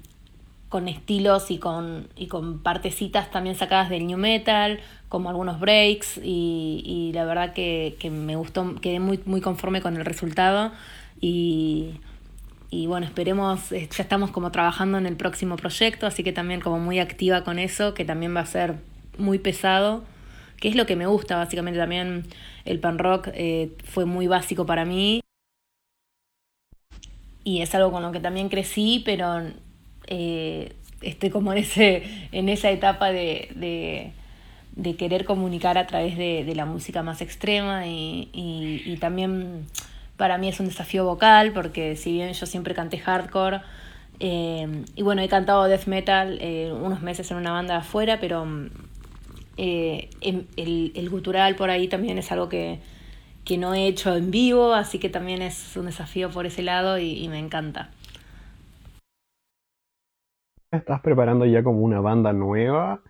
con 0.68 0.88
estilos 0.88 1.50
y 1.50 1.58
con, 1.58 2.08
y 2.16 2.26
con 2.28 2.60
partecitas 2.60 3.30
también 3.30 3.56
sacadas 3.56 3.88
del 3.88 4.06
new 4.06 4.18
metal, 4.18 4.78
como 5.08 5.30
algunos 5.30 5.58
breaks, 5.58 6.20
y, 6.22 6.82
y 6.84 7.12
la 7.12 7.24
verdad 7.24 7.54
que, 7.54 7.96
que 7.98 8.10
me 8.10 8.36
gustó, 8.36 8.76
quedé 8.76 9.00
muy, 9.00 9.20
muy 9.24 9.40
conforme 9.40 9.80
con 9.80 9.96
el 9.96 10.04
resultado. 10.04 10.70
Y, 11.20 11.94
y 12.70 12.86
bueno, 12.86 13.06
esperemos, 13.06 13.70
eh, 13.72 13.88
ya 13.90 14.02
estamos 14.02 14.30
como 14.30 14.50
trabajando 14.50 14.98
en 14.98 15.06
el 15.06 15.16
próximo 15.16 15.56
proyecto, 15.56 16.06
así 16.06 16.24
que 16.24 16.32
también 16.32 16.60
como 16.60 16.78
muy 16.78 16.98
activa 16.98 17.44
con 17.44 17.58
eso, 17.58 17.94
que 17.94 18.04
también 18.04 18.34
va 18.34 18.40
a 18.40 18.46
ser 18.46 18.76
muy 19.18 19.38
pesado, 19.38 20.04
que 20.58 20.68
es 20.68 20.74
lo 20.74 20.86
que 20.86 20.96
me 20.96 21.06
gusta 21.06 21.36
básicamente 21.36 21.78
también, 21.78 22.26
el 22.64 22.80
pan 22.80 22.98
rock 22.98 23.28
eh, 23.34 23.70
fue 23.84 24.04
muy 24.04 24.26
básico 24.26 24.66
para 24.66 24.84
mí. 24.84 25.20
Y 27.44 27.62
es 27.62 27.72
algo 27.76 27.92
con 27.92 28.02
lo 28.02 28.10
que 28.10 28.18
también 28.18 28.48
crecí, 28.48 29.02
pero 29.04 29.42
eh, 30.08 30.72
estoy 31.00 31.30
como 31.30 31.52
en, 31.52 31.58
ese, 31.58 32.02
en 32.32 32.48
esa 32.48 32.70
etapa 32.70 33.12
de, 33.12 34.12
de, 34.74 34.96
querer 34.96 35.24
comunicar 35.24 35.78
a 35.78 35.86
través 35.86 36.18
de, 36.18 36.52
la 36.56 36.64
música 36.66 37.04
más 37.04 37.20
extrema 37.20 37.86
y, 37.86 38.30
y 38.32 38.96
también 38.96 39.66
para 40.16 40.38
mí 40.38 40.48
es 40.48 40.60
un 40.60 40.66
desafío 40.66 41.04
vocal, 41.04 41.52
porque 41.52 41.96
si 41.96 42.12
bien 42.12 42.32
yo 42.32 42.46
siempre 42.46 42.74
canté 42.74 42.98
hardcore, 42.98 43.60
eh, 44.18 44.84
y 44.94 45.02
bueno, 45.02 45.22
he 45.22 45.28
cantado 45.28 45.64
death 45.64 45.86
metal 45.86 46.38
eh, 46.40 46.72
unos 46.72 47.02
meses 47.02 47.30
en 47.30 47.36
una 47.36 47.52
banda 47.52 47.76
afuera, 47.78 48.18
pero 48.20 48.46
eh, 49.56 50.10
el, 50.20 50.92
el 50.94 51.10
gutural 51.10 51.54
por 51.56 51.70
ahí 51.70 51.88
también 51.88 52.18
es 52.18 52.32
algo 52.32 52.48
que, 52.48 52.80
que, 53.44 53.58
no 53.58 53.74
he 53.74 53.86
hecho 53.86 54.16
en 54.16 54.30
vivo, 54.30 54.72
así 54.72 54.98
que 54.98 55.08
también 55.10 55.42
es 55.42 55.76
un 55.76 55.86
desafío 55.86 56.30
por 56.30 56.46
ese 56.46 56.62
lado 56.62 56.98
y, 56.98 57.22
y 57.22 57.28
me 57.28 57.38
encanta. 57.38 57.90
¿Estás 60.70 61.00
preparando 61.00 61.44
ya 61.44 61.62
como 61.62 61.80
una 61.80 62.00
banda 62.00 62.32
nueva? 62.32 63.00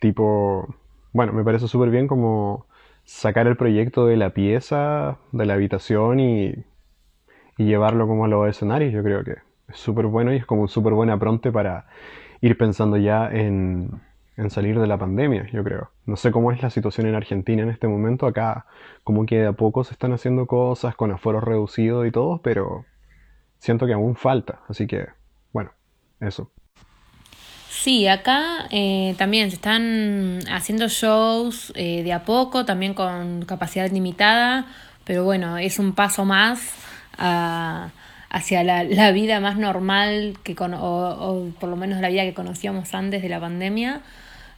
Tipo, 0.00 0.74
bueno, 1.12 1.32
me 1.32 1.44
parece 1.44 1.68
súper 1.68 1.90
bien 1.90 2.06
como 2.06 2.66
sacar 3.06 3.46
el 3.46 3.56
proyecto 3.56 4.04
de 4.06 4.16
la 4.16 4.30
pieza, 4.30 5.18
de 5.32 5.46
la 5.46 5.54
habitación 5.54 6.20
y, 6.20 6.66
llevarlo 7.56 8.06
como 8.06 8.26
a 8.26 8.28
los 8.28 8.46
escenarios, 8.48 8.92
yo 8.92 9.02
creo 9.02 9.24
que 9.24 9.36
es 9.68 9.78
súper 9.78 10.06
bueno 10.06 10.30
y 10.34 10.36
es 10.36 10.44
como 10.44 10.62
un 10.62 10.68
súper 10.68 10.92
buen 10.92 11.08
apronte 11.08 11.50
para 11.50 11.86
ir 12.42 12.58
pensando 12.58 12.98
ya 12.98 13.30
en, 13.30 14.02
en, 14.36 14.50
salir 14.50 14.78
de 14.78 14.86
la 14.86 14.98
pandemia, 14.98 15.46
yo 15.50 15.64
creo. 15.64 15.90
No 16.04 16.16
sé 16.16 16.32
cómo 16.32 16.52
es 16.52 16.62
la 16.62 16.68
situación 16.68 17.06
en 17.06 17.14
Argentina 17.14 17.62
en 17.62 17.70
este 17.70 17.88
momento, 17.88 18.26
acá 18.26 18.66
como 19.04 19.24
que 19.24 19.38
de 19.38 19.46
a 19.46 19.52
poco 19.52 19.84
se 19.84 19.94
están 19.94 20.12
haciendo 20.12 20.46
cosas 20.46 20.94
con 20.96 21.12
aforos 21.12 21.42
reducidos 21.44 22.06
y 22.06 22.10
todo, 22.10 22.42
pero 22.42 22.84
siento 23.58 23.86
que 23.86 23.94
aún 23.94 24.16
falta, 24.16 24.60
así 24.68 24.86
que 24.86 25.06
bueno, 25.52 25.70
eso. 26.20 26.50
Sí, 27.82 28.08
acá 28.08 28.66
eh, 28.70 29.14
también 29.18 29.50
se 29.50 29.56
están 29.56 30.40
haciendo 30.50 30.88
shows 30.88 31.72
eh, 31.76 32.02
de 32.02 32.12
a 32.12 32.24
poco, 32.24 32.64
también 32.64 32.94
con 32.94 33.44
capacidad 33.44 33.88
limitada, 33.90 34.64
pero 35.04 35.24
bueno, 35.24 35.58
es 35.58 35.78
un 35.78 35.94
paso 35.94 36.24
más 36.24 36.72
a, 37.18 37.90
hacia 38.30 38.64
la, 38.64 39.12
vida 39.12 39.40
más 39.40 39.58
normal 39.58 40.38
que 40.42 40.54
con, 40.56 40.74
o, 40.74 41.50
por 41.60 41.68
lo 41.68 41.76
menos 41.76 42.00
la 42.00 42.08
vida 42.08 42.22
que 42.22 42.34
conocíamos 42.34 42.94
antes 42.94 43.22
de 43.22 43.28
la 43.28 43.40
pandemia. 43.40 44.00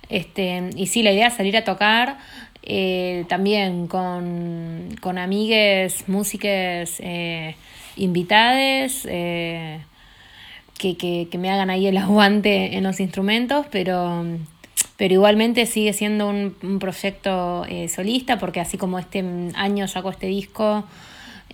Este, 0.09 0.71
y 0.77 0.87
sí, 0.87 1.03
la 1.03 1.13
idea 1.13 1.27
es 1.27 1.35
salir 1.35 1.57
a 1.57 1.65
tocar 1.65 2.19
eh, 2.63 3.25
también 3.29 3.89
con, 3.89 4.97
con 5.01 5.19
amigues, 5.19 6.09
músicas 6.09 6.99
eh, 7.01 7.57
invitades 7.97 9.07
que, 10.79 10.97
que, 10.97 11.29
que, 11.31 11.39
me 11.39 11.51
hagan 11.51 11.71
ahí 11.71 11.87
el 11.87 11.97
aguante 11.97 12.77
en 12.77 12.85
los 12.85 13.01
instrumentos, 13.01 13.67
pero, 13.71 14.25
pero 14.97 15.15
igualmente 15.15 15.67
sigue 15.67 15.93
siendo 15.93 16.29
un, 16.29 16.57
un 16.63 16.79
proyecto 16.79 17.65
eh, 17.69 17.89
solista, 17.89 18.39
porque 18.39 18.61
así 18.61 18.79
como 18.79 18.99
este 18.99 19.25
año 19.55 19.89
saco 19.89 20.11
este 20.11 20.29
disco 20.29 20.85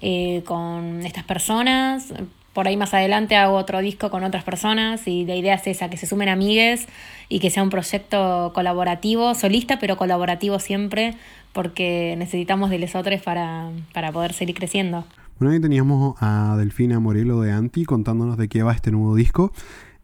eh, 0.00 0.42
con 0.44 1.04
estas 1.04 1.24
personas, 1.24 2.12
por 2.52 2.68
ahí 2.68 2.76
más 2.76 2.94
adelante 2.94 3.36
hago 3.36 3.56
otro 3.56 3.80
disco 3.80 4.10
con 4.10 4.22
otras 4.22 4.44
personas 4.44 5.06
y 5.08 5.26
la 5.26 5.34
idea 5.34 5.54
es 5.54 5.66
esa, 5.66 5.90
que 5.90 5.96
se 5.96 6.06
sumen 6.06 6.28
amigues 6.28 6.86
y 7.28 7.40
que 7.40 7.50
sea 7.50 7.62
un 7.62 7.70
proyecto 7.70 8.52
colaborativo, 8.54 9.34
solista, 9.34 9.78
pero 9.78 9.96
colaborativo 9.96 10.58
siempre, 10.60 11.14
porque 11.52 12.14
necesitamos 12.16 12.70
de 12.70 12.78
los 12.78 12.94
otros 12.94 13.20
para, 13.22 13.70
para 13.92 14.12
poder 14.12 14.32
seguir 14.32 14.54
creciendo. 14.54 15.04
Bueno, 15.38 15.52
ahí 15.52 15.60
teníamos 15.60 16.14
a 16.20 16.54
Delfina 16.56 17.00
Morelo 17.00 17.40
de 17.40 17.50
Anti 17.50 17.84
contándonos 17.84 18.36
de 18.36 18.48
qué 18.48 18.62
va 18.62 18.72
este 18.72 18.92
nuevo 18.92 19.16
disco 19.16 19.52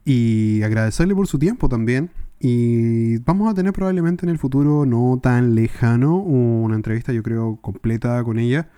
y 0.05 0.61
agradecerle 0.63 1.15
por 1.15 1.29
su 1.29 1.39
tiempo 1.39 1.69
también. 1.69 2.11
Y 2.41 3.19
vamos 3.19 3.49
a 3.49 3.55
tener 3.55 3.73
probablemente 3.73 4.27
en 4.27 4.31
el 4.31 4.39
futuro 4.39 4.87
no 4.87 5.21
tan 5.23 5.55
lejano 5.55 6.17
una 6.17 6.75
entrevista 6.75 7.13
yo 7.13 7.23
creo 7.23 7.59
completa 7.61 8.25
con 8.25 8.41
ella. 8.41 8.71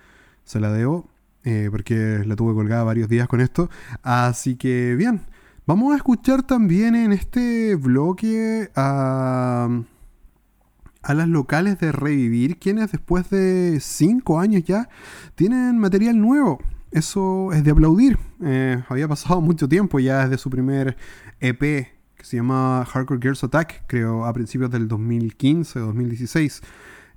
Se 0.43 0.59
la 0.59 0.71
debo 0.71 1.09
eh, 1.43 1.69
porque 1.71 2.23
la 2.25 2.35
tuve 2.35 2.53
colgada 2.53 2.83
varios 2.83 3.09
días 3.09 3.27
con 3.27 3.41
esto. 3.41 3.71
Así 4.03 4.55
que 4.55 4.95
bien, 4.95 5.21
vamos 5.65 5.93
a 5.93 5.95
escuchar 5.95 6.43
también 6.43 6.93
en 6.95 7.13
este 7.13 7.75
bloque 7.75 8.69
a... 8.75 9.81
a 11.03 11.13
las 11.13 11.27
locales 11.27 11.79
de 11.79 11.91
Revivir, 11.91 12.57
quienes 12.57 12.91
después 12.91 13.29
de 13.29 13.79
cinco 13.81 14.39
años 14.39 14.63
ya 14.63 14.89
tienen 15.35 15.77
material 15.77 16.19
nuevo. 16.19 16.59
Eso 16.91 17.51
es 17.53 17.63
de 17.63 17.71
aplaudir. 17.71 18.17
Eh, 18.41 18.81
había 18.87 19.07
pasado 19.07 19.41
mucho 19.41 19.67
tiempo 19.67 19.99
ya 19.99 20.23
desde 20.23 20.37
su 20.37 20.49
primer 20.49 20.97
EP 21.39 21.59
que 21.59 22.29
se 22.29 22.37
llama 22.37 22.85
Hardcore 22.89 23.19
Girls 23.21 23.43
Attack, 23.43 23.83
creo 23.85 24.25
a 24.25 24.31
principios 24.31 24.71
del 24.71 24.87
2015 24.87 25.79
2016. 25.79 26.61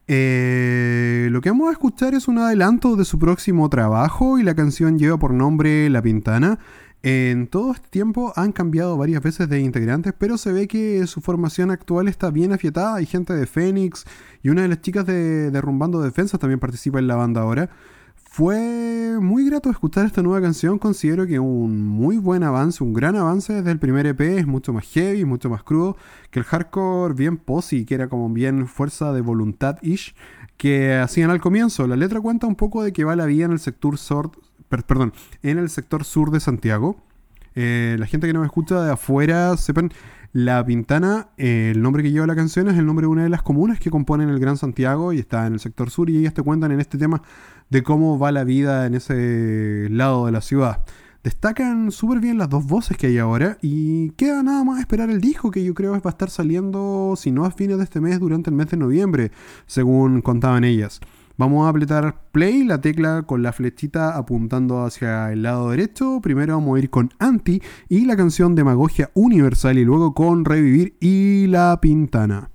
Eh, 0.08 1.28
lo 1.30 1.40
que 1.40 1.50
vamos 1.50 1.68
a 1.68 1.72
escuchar 1.72 2.14
es 2.14 2.28
un 2.28 2.38
adelanto 2.38 2.96
de 2.96 3.04
su 3.04 3.18
próximo 3.18 3.68
trabajo 3.68 4.38
y 4.38 4.42
la 4.42 4.54
canción 4.54 4.98
lleva 4.98 5.18
por 5.18 5.32
nombre 5.32 5.88
La 5.90 6.02
Pintana. 6.02 6.58
En 7.08 7.46
todo 7.46 7.70
este 7.70 7.86
tiempo 7.86 8.32
han 8.34 8.50
cambiado 8.50 8.96
varias 8.96 9.22
veces 9.22 9.48
de 9.48 9.60
integrantes, 9.60 10.12
pero 10.18 10.36
se 10.36 10.50
ve 10.50 10.66
que 10.66 11.06
su 11.06 11.20
formación 11.20 11.70
actual 11.70 12.08
está 12.08 12.32
bien 12.32 12.52
afietada. 12.52 12.96
Hay 12.96 13.06
gente 13.06 13.32
de 13.32 13.46
Fénix 13.46 14.04
y 14.42 14.48
una 14.48 14.62
de 14.62 14.68
las 14.68 14.80
chicas 14.80 15.06
de 15.06 15.52
Derrumbando 15.52 16.00
Defensas 16.00 16.40
también 16.40 16.58
participa 16.58 16.98
en 16.98 17.06
la 17.06 17.14
banda 17.14 17.42
ahora. 17.42 17.70
Fue 18.16 19.20
muy 19.20 19.48
grato 19.48 19.70
escuchar 19.70 20.04
esta 20.04 20.20
nueva 20.20 20.40
canción. 20.40 20.80
Considero 20.80 21.28
que 21.28 21.38
un 21.38 21.86
muy 21.86 22.18
buen 22.18 22.42
avance, 22.42 22.82
un 22.82 22.92
gran 22.92 23.14
avance 23.14 23.52
desde 23.52 23.70
el 23.70 23.78
primer 23.78 24.04
EP. 24.06 24.20
Es 24.22 24.48
mucho 24.48 24.72
más 24.72 24.84
heavy, 24.86 25.24
mucho 25.24 25.48
más 25.48 25.62
crudo 25.62 25.96
que 26.32 26.40
el 26.40 26.44
hardcore 26.44 27.14
bien 27.14 27.36
posi, 27.36 27.84
que 27.84 27.94
era 27.94 28.08
como 28.08 28.28
bien 28.30 28.66
fuerza 28.66 29.12
de 29.12 29.20
voluntad-ish 29.20 30.16
que 30.56 30.96
hacían 30.96 31.30
al 31.30 31.40
comienzo. 31.40 31.86
La 31.86 31.94
letra 31.94 32.20
cuenta 32.20 32.48
un 32.48 32.56
poco 32.56 32.82
de 32.82 32.92
que 32.92 33.04
va 33.04 33.14
la 33.14 33.26
vida 33.26 33.44
en 33.44 33.52
el 33.52 33.60
sector 33.60 33.96
perdón, 34.68 35.12
en 35.42 35.58
el 35.58 35.68
sector 35.70 36.04
sur 36.04 36.30
de 36.30 36.40
Santiago. 36.40 36.96
Eh, 37.54 37.96
la 37.98 38.06
gente 38.06 38.26
que 38.26 38.32
no 38.32 38.40
me 38.40 38.46
escucha 38.46 38.82
de 38.82 38.92
afuera, 38.92 39.56
sepan, 39.56 39.90
La 40.32 40.64
Pintana, 40.64 41.28
eh, 41.38 41.72
el 41.74 41.80
nombre 41.80 42.02
que 42.02 42.10
lleva 42.10 42.26
la 42.26 42.36
canción 42.36 42.68
es 42.68 42.76
el 42.76 42.84
nombre 42.84 43.04
de 43.04 43.08
una 43.08 43.22
de 43.22 43.30
las 43.30 43.42
comunas 43.42 43.80
que 43.80 43.90
componen 43.90 44.28
el 44.28 44.38
Gran 44.38 44.58
Santiago 44.58 45.14
y 45.14 45.18
está 45.18 45.46
en 45.46 45.54
el 45.54 45.60
sector 45.60 45.90
sur 45.90 46.10
y 46.10 46.18
ellas 46.18 46.34
te 46.34 46.42
cuentan 46.42 46.72
en 46.72 46.80
este 46.80 46.98
tema 46.98 47.22
de 47.70 47.82
cómo 47.82 48.18
va 48.18 48.30
la 48.32 48.44
vida 48.44 48.86
en 48.86 48.94
ese 48.94 49.88
lado 49.90 50.26
de 50.26 50.32
la 50.32 50.42
ciudad. 50.42 50.84
Destacan 51.24 51.90
súper 51.90 52.20
bien 52.20 52.38
las 52.38 52.48
dos 52.48 52.66
voces 52.66 52.96
que 52.96 53.08
hay 53.08 53.18
ahora 53.18 53.58
y 53.60 54.10
queda 54.10 54.44
nada 54.44 54.62
más 54.62 54.78
esperar 54.78 55.10
el 55.10 55.20
disco 55.20 55.50
que 55.50 55.64
yo 55.64 55.74
creo 55.74 55.90
va 55.92 56.00
a 56.04 56.08
estar 56.08 56.30
saliendo, 56.30 57.14
si 57.16 57.32
no 57.32 57.44
a 57.44 57.50
fines 57.50 57.78
de 57.78 57.84
este 57.84 58.00
mes, 58.00 58.20
durante 58.20 58.50
el 58.50 58.54
mes 58.54 58.70
de 58.70 58.76
noviembre, 58.76 59.32
según 59.66 60.20
contaban 60.20 60.62
ellas. 60.62 61.00
Vamos 61.38 61.66
a 61.66 61.68
apretar 61.68 62.22
play, 62.32 62.64
la 62.64 62.80
tecla 62.80 63.24
con 63.24 63.42
la 63.42 63.52
flechita 63.52 64.16
apuntando 64.16 64.84
hacia 64.84 65.32
el 65.32 65.42
lado 65.42 65.70
derecho. 65.70 66.20
Primero 66.22 66.54
vamos 66.54 66.76
a 66.76 66.78
ir 66.78 66.88
con 66.88 67.10
Anti 67.18 67.60
y 67.90 68.06
la 68.06 68.16
canción 68.16 68.54
Demagogia 68.54 69.10
Universal 69.12 69.76
y 69.76 69.84
luego 69.84 70.14
con 70.14 70.46
Revivir 70.46 70.96
y 70.98 71.46
La 71.48 71.78
Pintana. 71.78 72.50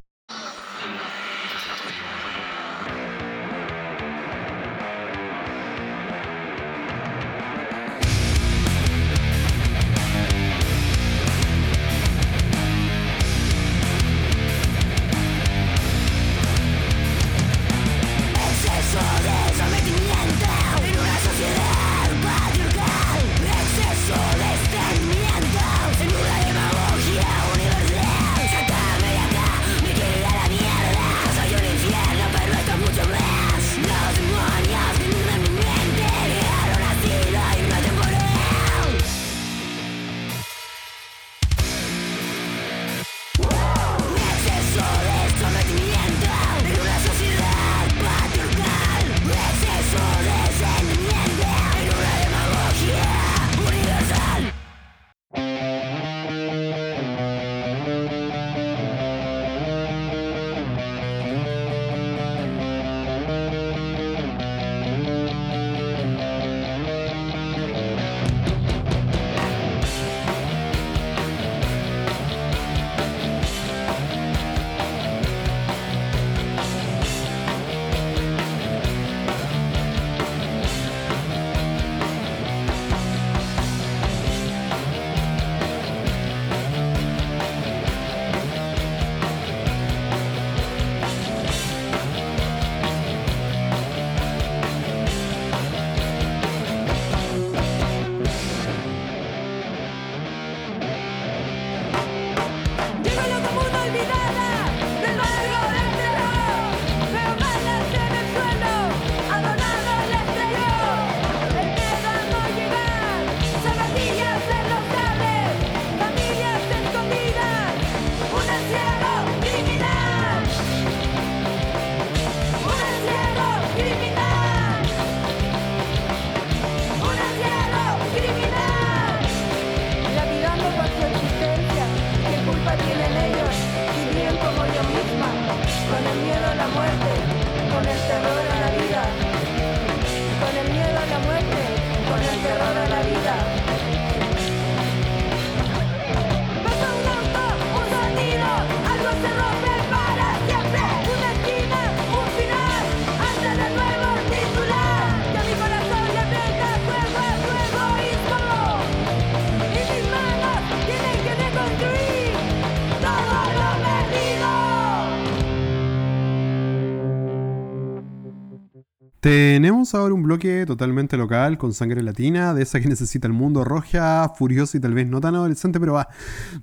Tenemos 169.82 169.96
ahora 169.96 170.14
un 170.14 170.22
bloque 170.22 170.64
totalmente 170.68 171.18
local, 171.18 171.58
con 171.58 171.74
sangre 171.74 172.04
latina, 172.04 172.54
de 172.54 172.62
esa 172.62 172.80
que 172.80 172.88
necesita 172.88 173.26
el 173.26 173.34
mundo, 173.34 173.64
roja, 173.64 174.32
furiosa 174.38 174.78
y 174.78 174.80
tal 174.80 174.94
vez 174.94 175.08
no 175.08 175.20
tan 175.22 175.34
adolescente, 175.34 175.80
pero 175.80 175.94
va. 175.94 176.08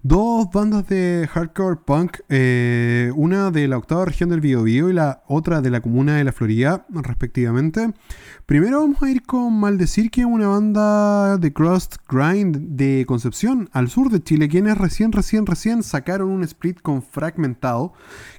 Dos 0.05 0.47
bandas 0.53 0.87
de 0.87 1.29
hardcore 1.29 1.81
punk, 1.85 2.19
eh, 2.29 3.11
una 3.17 3.51
de 3.51 3.67
la 3.67 3.77
octava 3.77 4.05
región 4.05 4.31
del 4.31 4.41
Biobío 4.41 4.89
y 4.89 4.93
la 4.93 5.25
otra 5.27 5.61
de 5.61 5.71
la 5.71 5.81
comuna 5.81 6.15
de 6.15 6.23
la 6.23 6.31
Florida, 6.31 6.87
respectivamente. 6.91 7.93
Primero 8.47 8.83
vamos 8.83 9.03
a 9.03 9.11
ir 9.11 9.23
con 9.23 9.53
Maldecir, 9.59 10.13
que 10.13 10.21
es 10.21 10.27
una 10.29 10.47
banda 10.47 11.39
de 11.39 11.53
crust 11.53 11.97
grind 12.09 12.57
de 12.77 13.05
Concepción, 13.05 13.69
al 13.73 13.89
sur 13.89 14.11
de 14.11 14.23
Chile, 14.23 14.49
quienes 14.49 14.79
recién, 14.79 15.11
recién, 15.11 15.45
recién 15.45 15.83
sacaron 15.83 16.29
un 16.29 16.45
split 16.45 16.81
con 16.83 17.03
Fragmentado, 17.03 17.95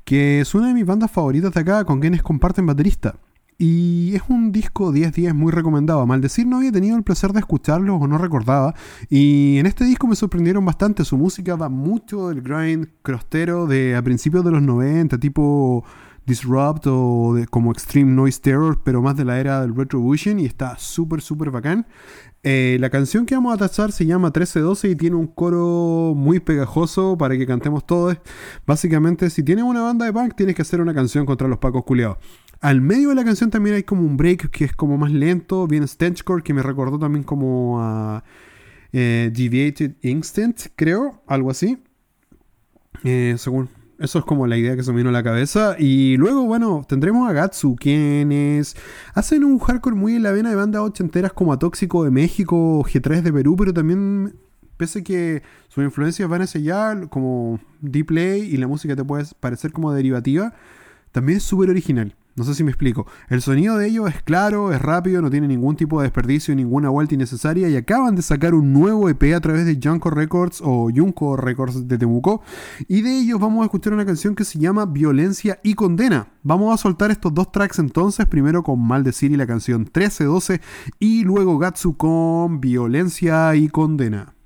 que 0.06 0.40
es 0.40 0.56
una 0.56 0.70
de 0.70 0.74
mis 0.74 0.86
bandas 0.86 1.12
favoritas 1.12 1.54
de 1.54 1.60
acá, 1.60 1.84
con 1.84 2.00
quienes 2.00 2.24
comparten 2.24 2.66
baterista. 2.66 3.16
Y 3.62 4.16
es 4.16 4.22
un 4.30 4.54
disco 4.54 4.94
10-10 4.94 5.34
muy 5.34 5.52
recomendado. 5.52 6.06
Maldecir 6.06 6.48
no 6.48 6.58
había 6.58 6.72
tenido 6.72 6.96
el 6.96 7.04
placer 7.04 7.34
de 7.34 7.40
escucharlo 7.40 7.98
o 7.98 8.08
no 8.08 8.18
recordaba. 8.18 8.74
Y 9.10 9.58
en 9.58 9.66
este 9.66 9.84
disco 9.84 10.08
me 10.08 10.16
sorprendieron 10.16 10.64
bastante. 10.64 11.04
Su 11.04 11.18
música 11.18 11.58
va 11.58 11.68
mucho 11.68 12.30
del 12.30 12.42
grind 12.42 12.88
crostero 13.02 13.68
de 13.68 13.98
a 13.98 14.02
principios 14.02 14.46
de 14.46 14.52
los 14.52 14.62
90, 14.62 15.18
tipo 15.18 15.84
Disrupt 16.26 16.86
o 16.88 17.36
como 17.50 17.74
Extreme 17.74 18.14
Noise 18.14 18.40
Terror, 18.40 18.82
pero 18.82 19.02
más 19.02 19.18
de 19.18 19.26
la 19.26 19.42
era 19.42 19.60
del 19.60 19.76
Retrovision 19.76 20.40
y 20.40 20.46
está 20.46 20.78
súper, 20.78 21.20
súper 21.20 21.52
bacán. 21.52 21.86
Eh, 22.44 22.78
la 22.80 22.90
canción 22.90 23.26
que 23.26 23.36
vamos 23.36 23.54
a 23.54 23.58
tachar 23.58 23.92
se 23.92 24.06
llama 24.06 24.28
1312 24.28 24.92
y 24.92 24.96
tiene 24.96 25.18
un 25.18 25.28
coro 25.28 26.14
muy 26.16 26.40
pegajoso 26.40 27.18
para 27.18 27.38
que 27.38 27.46
cantemos 27.46 27.86
todos. 27.86 28.18
Básicamente, 28.66 29.30
si 29.30 29.44
tienes 29.44 29.66
una 29.66 29.82
banda 29.82 30.06
de 30.06 30.14
punk, 30.14 30.36
tienes 30.36 30.56
que 30.56 30.62
hacer 30.62 30.80
una 30.80 30.94
canción 30.94 31.26
contra 31.26 31.50
los 31.50 31.58
pacos 31.58 31.84
culeados. 31.84 32.20
Al 32.62 32.82
medio 32.82 33.10
de 33.10 33.16
la 33.16 33.24
canción 33.24 33.50
también 33.50 33.76
hay 33.78 33.84
como 33.84 34.02
un 34.02 34.18
break 34.18 34.50
que 34.50 34.66
es 34.66 34.76
como 34.76 34.98
más 34.98 35.12
lento, 35.12 35.66
bien 35.66 35.88
stenchcore, 35.88 36.44
que 36.44 36.54
me 36.54 36.62
recordó 36.62 37.00
también 37.00 37.24
como 37.24 37.82
a 37.82 38.24
eh, 38.92 39.32
Deviated 39.34 39.94
Instinct, 40.02 40.68
creo, 40.76 41.22
algo 41.26 41.52
así. 41.52 41.82
Eh, 43.04 43.36
según 43.38 43.70
Eso 43.98 44.20
es 44.20 44.26
como 44.26 44.46
la 44.48 44.58
idea 44.58 44.76
que 44.76 44.84
se 44.84 44.92
me 44.92 44.98
vino 44.98 45.10
a 45.10 45.14
la 45.14 45.24
cabeza. 45.24 45.76
Y 45.80 46.18
luego, 46.18 46.44
bueno, 46.44 46.86
tendremos 46.88 47.30
a 47.30 47.34
Gatsu, 47.34 47.76
quienes 47.78 48.76
hacen 49.14 49.46
un 49.46 49.60
hardcore 49.60 49.96
muy 49.96 50.16
en 50.16 50.24
la 50.24 50.32
vena 50.32 50.50
de 50.50 50.56
bandas 50.56 50.82
ochenteras 50.82 51.32
como 51.32 51.54
Atóxico 51.54 52.04
de 52.04 52.12
México, 52.12 52.84
G3 52.84 53.22
de 53.22 53.32
Perú, 53.32 53.56
pero 53.58 53.74
también, 53.74 54.36
pese 54.76 55.00
a 55.00 55.04
que 55.04 55.44
sus 55.70 55.84
influencias 55.84 56.28
van 56.28 56.42
hacia 56.42 56.60
allá, 56.60 57.08
como 57.10 57.60
Deep 57.80 58.08
Play 58.08 58.42
y 58.42 58.58
la 58.58 58.68
música 58.68 58.98
te 58.98 59.04
puede 59.06 59.26
parecer 59.40 59.72
como 59.72 59.94
derivativa, 59.94 60.54
también 61.12 61.38
es 61.38 61.44
súper 61.44 61.70
original. 61.70 62.16
No 62.40 62.46
sé 62.46 62.56
si 62.56 62.64
me 62.64 62.72
explico. 62.72 63.06
El 63.28 63.42
sonido 63.42 63.78
de 63.78 63.88
ellos 63.88 64.08
es 64.08 64.24
claro, 64.24 64.72
es 64.72 64.82
rápido, 64.82 65.22
no 65.22 65.30
tiene 65.30 65.46
ningún 65.46 65.76
tipo 65.76 66.00
de 66.00 66.06
desperdicio, 66.06 66.56
ninguna 66.56 66.88
vuelta 66.88 67.14
innecesaria 67.14 67.68
y 67.68 67.76
acaban 67.76 68.16
de 68.16 68.22
sacar 68.22 68.54
un 68.54 68.72
nuevo 68.72 69.10
EP 69.10 69.36
a 69.36 69.42
través 69.42 69.66
de 69.66 69.78
Junko 69.84 70.10
Records 70.10 70.62
o 70.64 70.90
Junko 70.90 71.36
Records 71.36 71.90
de 71.90 71.98
Temuco 71.98 72.42
y 72.88 73.02
de 73.02 73.20
ellos 73.20 73.42
vamos 73.42 73.64
a 73.64 73.66
escuchar 73.66 73.92
una 73.92 74.06
canción 74.06 74.36
que 74.36 74.46
se 74.46 74.58
llama 74.58 74.86
Violencia 74.86 75.60
y 75.64 75.74
Condena. 75.74 76.30
Vamos 76.42 76.74
a 76.74 76.82
soltar 76.82 77.12
estos 77.12 77.34
dos 77.34 77.52
tracks 77.52 77.78
entonces, 77.80 78.26
primero 78.26 78.64
con 78.64 78.80
Maldecir 78.80 79.34
y 79.34 79.36
la 79.36 79.46
canción 79.46 79.82
1312 79.82 80.62
y 80.98 81.26
luego 81.26 81.58
Gatsu 81.58 81.98
con 81.98 82.62
Violencia 82.62 83.54
y 83.54 83.68
Condena. 83.68 84.39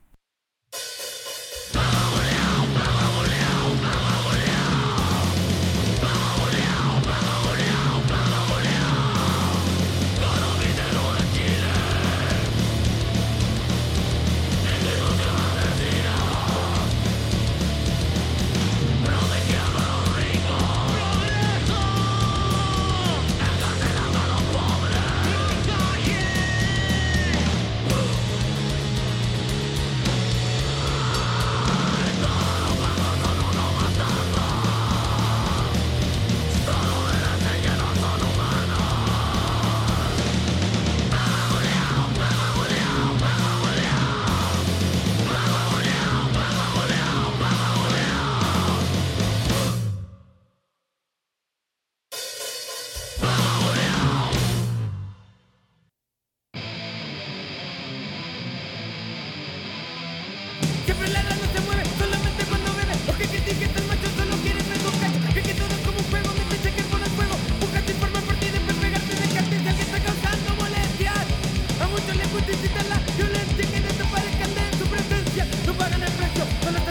Let's 76.36 76.74
go. 76.74 76.83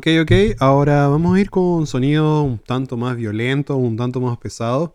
Ok, 0.00 0.06
ok, 0.22 0.32
ahora 0.60 1.08
vamos 1.08 1.36
a 1.36 1.40
ir 1.42 1.50
con 1.50 1.86
sonido 1.86 2.42
un 2.42 2.58
tanto 2.58 2.96
más 2.96 3.18
violento, 3.18 3.76
un 3.76 3.98
tanto 3.98 4.18
más 4.18 4.38
pesado. 4.38 4.94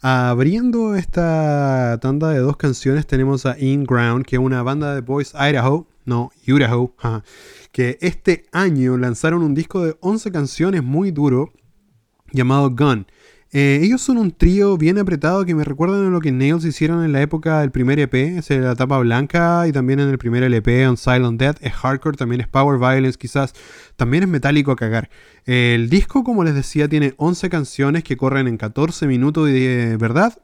Abriendo 0.00 0.96
esta 0.96 2.00
tanda 2.02 2.30
de 2.30 2.40
dos 2.40 2.56
canciones 2.56 3.06
tenemos 3.06 3.46
a 3.46 3.56
In 3.60 3.84
Ground, 3.84 4.26
que 4.26 4.34
es 4.34 4.42
una 4.42 4.64
banda 4.64 4.92
de 4.92 5.02
Boys 5.02 5.34
Idaho, 5.34 5.86
no, 6.04 6.32
Idaho, 6.44 6.92
que 7.70 7.96
este 8.00 8.46
año 8.50 8.96
lanzaron 8.96 9.44
un 9.44 9.54
disco 9.54 9.84
de 9.84 9.96
11 10.00 10.32
canciones 10.32 10.82
muy 10.82 11.12
duro 11.12 11.52
llamado 12.32 12.70
Gun. 12.70 13.06
Eh, 13.52 13.80
ellos 13.82 14.00
son 14.00 14.18
un 14.18 14.30
trío 14.30 14.76
bien 14.76 14.98
apretado 14.98 15.44
que 15.44 15.56
me 15.56 15.64
recuerdan 15.64 16.06
a 16.06 16.10
lo 16.10 16.20
que 16.20 16.30
Nails 16.30 16.64
hicieron 16.64 17.04
en 17.04 17.12
la 17.12 17.20
época 17.20 17.60
del 17.60 17.72
primer 17.72 17.98
EP, 17.98 18.38
es 18.38 18.48
la 18.50 18.76
tapa 18.76 18.98
blanca 18.98 19.66
y 19.66 19.72
también 19.72 19.98
en 19.98 20.08
el 20.08 20.18
primer 20.18 20.44
LP, 20.44 20.86
On 20.86 20.96
Silent 20.96 21.40
Death, 21.40 21.56
es 21.60 21.72
hardcore, 21.72 22.16
también 22.16 22.40
es 22.40 22.46
power 22.46 22.78
violence 22.78 23.18
quizás, 23.18 23.52
también 23.96 24.22
es 24.22 24.28
metálico 24.28 24.70
a 24.70 24.76
cagar. 24.76 25.10
El 25.46 25.90
disco, 25.90 26.22
como 26.22 26.44
les 26.44 26.54
decía, 26.54 26.88
tiene 26.88 27.14
11 27.16 27.50
canciones 27.50 28.04
que 28.04 28.16
corren 28.16 28.46
en 28.46 28.56
14 28.56 29.08
minutos 29.08 29.46
de 29.46 29.96
verdad 29.98 30.38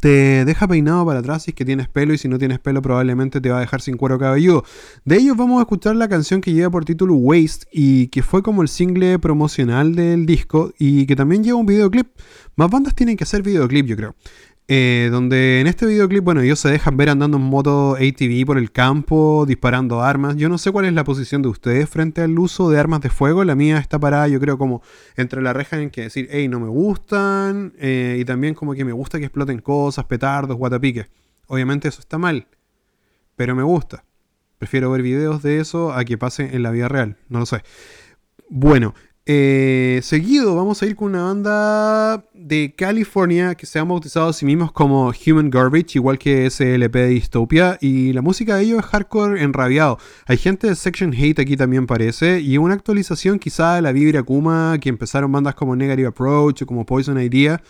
te 0.00 0.44
deja 0.44 0.68
peinado 0.68 1.04
para 1.06 1.20
atrás 1.20 1.44
si 1.44 1.50
es 1.50 1.54
que 1.54 1.64
tienes 1.64 1.88
pelo 1.88 2.12
y 2.12 2.18
si 2.18 2.28
no 2.28 2.38
tienes 2.38 2.58
pelo 2.58 2.82
probablemente 2.82 3.40
te 3.40 3.50
va 3.50 3.58
a 3.58 3.60
dejar 3.60 3.80
sin 3.80 3.96
cuero 3.96 4.18
cabelludo. 4.18 4.64
De 5.04 5.16
ellos 5.16 5.36
vamos 5.36 5.58
a 5.58 5.62
escuchar 5.62 5.96
la 5.96 6.08
canción 6.08 6.40
que 6.40 6.52
lleva 6.52 6.70
por 6.70 6.84
título 6.84 7.14
Waste 7.14 7.66
y 7.72 8.08
que 8.08 8.22
fue 8.22 8.42
como 8.42 8.62
el 8.62 8.68
single 8.68 9.18
promocional 9.18 9.94
del 9.94 10.26
disco 10.26 10.72
y 10.78 11.06
que 11.06 11.16
también 11.16 11.44
lleva 11.44 11.58
un 11.58 11.66
videoclip. 11.66 12.08
Más 12.56 12.70
bandas 12.70 12.94
tienen 12.94 13.16
que 13.16 13.24
hacer 13.24 13.42
videoclip 13.42 13.86
yo 13.86 13.96
creo. 13.96 14.14
Eh, 14.66 15.10
donde 15.12 15.60
en 15.60 15.66
este 15.66 15.84
videoclip, 15.84 16.24
bueno, 16.24 16.40
ellos 16.40 16.58
se 16.58 16.70
dejan 16.70 16.96
ver 16.96 17.10
andando 17.10 17.36
en 17.36 17.42
moto 17.42 17.96
ATV 17.96 18.46
por 18.46 18.56
el 18.56 18.72
campo, 18.72 19.44
disparando 19.46 20.00
armas. 20.00 20.36
Yo 20.36 20.48
no 20.48 20.56
sé 20.56 20.70
cuál 20.72 20.86
es 20.86 20.94
la 20.94 21.04
posición 21.04 21.42
de 21.42 21.48
ustedes 21.48 21.88
frente 21.88 22.22
al 22.22 22.38
uso 22.38 22.70
de 22.70 22.78
armas 22.78 23.02
de 23.02 23.10
fuego. 23.10 23.44
La 23.44 23.54
mía 23.54 23.76
está 23.76 23.98
parada, 23.98 24.26
yo 24.28 24.40
creo, 24.40 24.56
como 24.56 24.82
entre 25.16 25.42
la 25.42 25.52
reja 25.52 25.78
en 25.80 25.90
que 25.90 26.02
decir, 26.02 26.28
hey, 26.30 26.48
no 26.48 26.60
me 26.60 26.68
gustan, 26.68 27.74
eh, 27.78 28.16
y 28.18 28.24
también 28.24 28.54
como 28.54 28.72
que 28.74 28.86
me 28.86 28.92
gusta 28.92 29.18
que 29.18 29.26
exploten 29.26 29.60
cosas, 29.60 30.06
petardos, 30.06 30.56
guatapiques. 30.56 31.06
Obviamente 31.46 31.88
eso 31.88 32.00
está 32.00 32.16
mal, 32.16 32.46
pero 33.36 33.54
me 33.54 33.62
gusta. 33.62 34.04
Prefiero 34.56 34.90
ver 34.90 35.02
videos 35.02 35.42
de 35.42 35.60
eso 35.60 35.92
a 35.92 36.04
que 36.06 36.16
pase 36.16 36.56
en 36.56 36.62
la 36.62 36.70
vida 36.70 36.88
real, 36.88 37.18
no 37.28 37.40
lo 37.40 37.46
sé. 37.46 37.62
Bueno, 38.48 38.94
eh, 39.26 40.00
seguido 40.02 40.54
vamos 40.54 40.82
a 40.82 40.86
ir 40.86 40.96
con 40.96 41.08
una 41.08 41.22
banda 41.24 42.24
de 42.34 42.74
California 42.76 43.54
que 43.54 43.64
se 43.64 43.78
han 43.78 43.88
bautizado 43.88 44.28
a 44.28 44.32
sí 44.34 44.44
mismos 44.44 44.70
como 44.70 45.12
Human 45.26 45.48
Garbage, 45.48 45.96
igual 45.98 46.18
que 46.18 46.44
ese 46.44 46.74
LP 46.74 46.98
de 46.98 47.08
Dystopia, 47.08 47.78
y 47.80 48.12
la 48.12 48.20
música 48.20 48.56
de 48.56 48.64
ellos 48.64 48.80
es 48.80 48.84
hardcore 48.84 49.42
enrabiado. 49.42 49.98
Hay 50.26 50.36
gente 50.36 50.66
de 50.66 50.74
Section 50.74 51.14
Hate 51.14 51.40
aquí 51.40 51.56
también 51.56 51.86
parece, 51.86 52.40
y 52.40 52.58
una 52.58 52.74
actualización 52.74 53.38
quizá 53.38 53.76
de 53.76 53.82
la 53.82 53.92
vibra 53.92 54.22
Kuma 54.22 54.76
que 54.78 54.90
empezaron 54.90 55.32
bandas 55.32 55.54
como 55.54 55.74
Negative 55.74 56.08
Approach 56.08 56.62
o 56.62 56.66
como 56.66 56.84
Poison 56.84 57.18
Idea. 57.18 57.62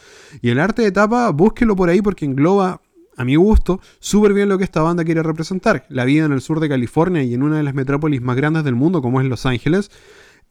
Y 0.43 0.51
el 0.51 0.59
arte 0.59 0.83
de 0.83 0.91
tapa, 0.91 1.31
búsquelo 1.31 1.77
por 1.77 1.89
ahí 1.89 2.03
porque 2.03 2.25
engloba 2.25 2.81
a 3.17 3.25
mi 3.25 3.37
gusto, 3.37 3.81
súper 4.01 4.33
bien 4.33 4.49
lo 4.49 4.59
que 4.59 4.65
esta 4.65 4.83
banda 4.83 5.05
quiere 5.05 5.23
representar. 5.23 5.87
La 5.89 6.05
vida 6.05 6.25
en 6.25 6.33
el 6.33 6.41
sur 6.41 6.59
de 6.59 6.69
California 6.69 7.23
y 7.23 7.35
en 7.35 7.45
una 7.45 7.59
de 7.59 7.63
las 7.63 7.75
metrópolis 7.75 8.21
más 8.21 8.37
grandes 8.37 8.65
del 8.65 8.75
mundo 8.75 9.03
como 9.03 9.21
es 9.21 9.29
Los 9.29 9.47
Ángeles. 9.47 9.93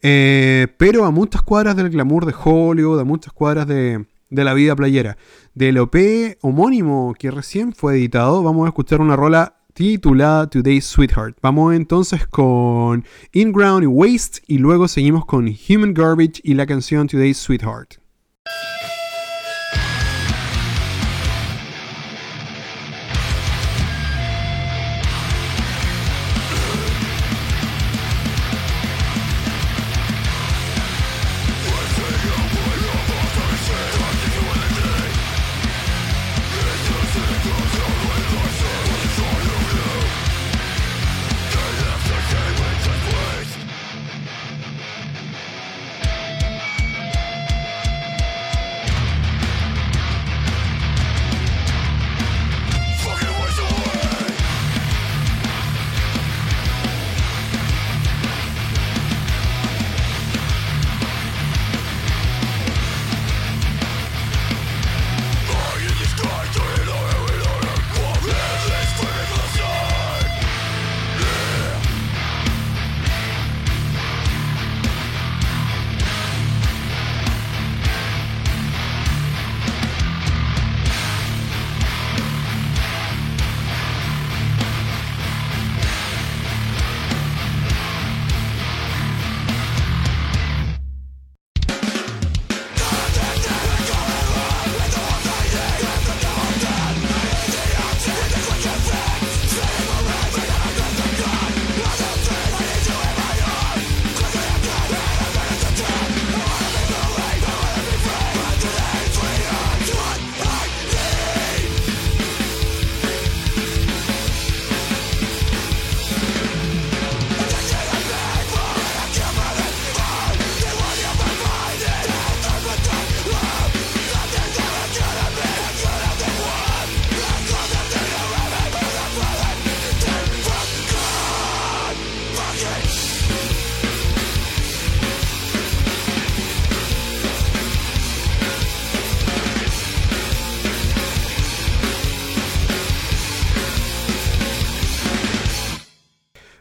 Eh, 0.02 0.68
pero 0.76 1.04
a 1.04 1.10
muchas 1.10 1.42
cuadras 1.42 1.76
del 1.76 1.90
glamour 1.90 2.26
de 2.26 2.34
Hollywood, 2.34 3.00
a 3.00 3.04
muchas 3.04 3.32
cuadras 3.32 3.66
de, 3.66 4.06
de 4.30 4.44
la 4.44 4.54
vida 4.54 4.76
playera. 4.76 5.16
Del 5.54 5.78
OP 5.78 5.96
homónimo 6.42 7.14
que 7.18 7.30
recién 7.30 7.72
fue 7.72 7.94
editado, 7.94 8.42
vamos 8.42 8.66
a 8.66 8.68
escuchar 8.68 9.00
una 9.00 9.16
rola 9.16 9.56
titulada 9.74 10.48
Today's 10.48 10.84
Sweetheart. 10.84 11.36
Vamos 11.42 11.74
entonces 11.74 12.26
con 12.26 13.04
In 13.32 13.52
Ground 13.52 13.82
y 13.84 13.86
Waste 13.86 14.40
y 14.46 14.58
luego 14.58 14.88
seguimos 14.88 15.26
con 15.26 15.52
Human 15.68 15.94
Garbage 15.94 16.40
y 16.42 16.54
la 16.54 16.66
canción 16.66 17.08
Today's 17.08 17.38
Sweetheart. 17.38 17.98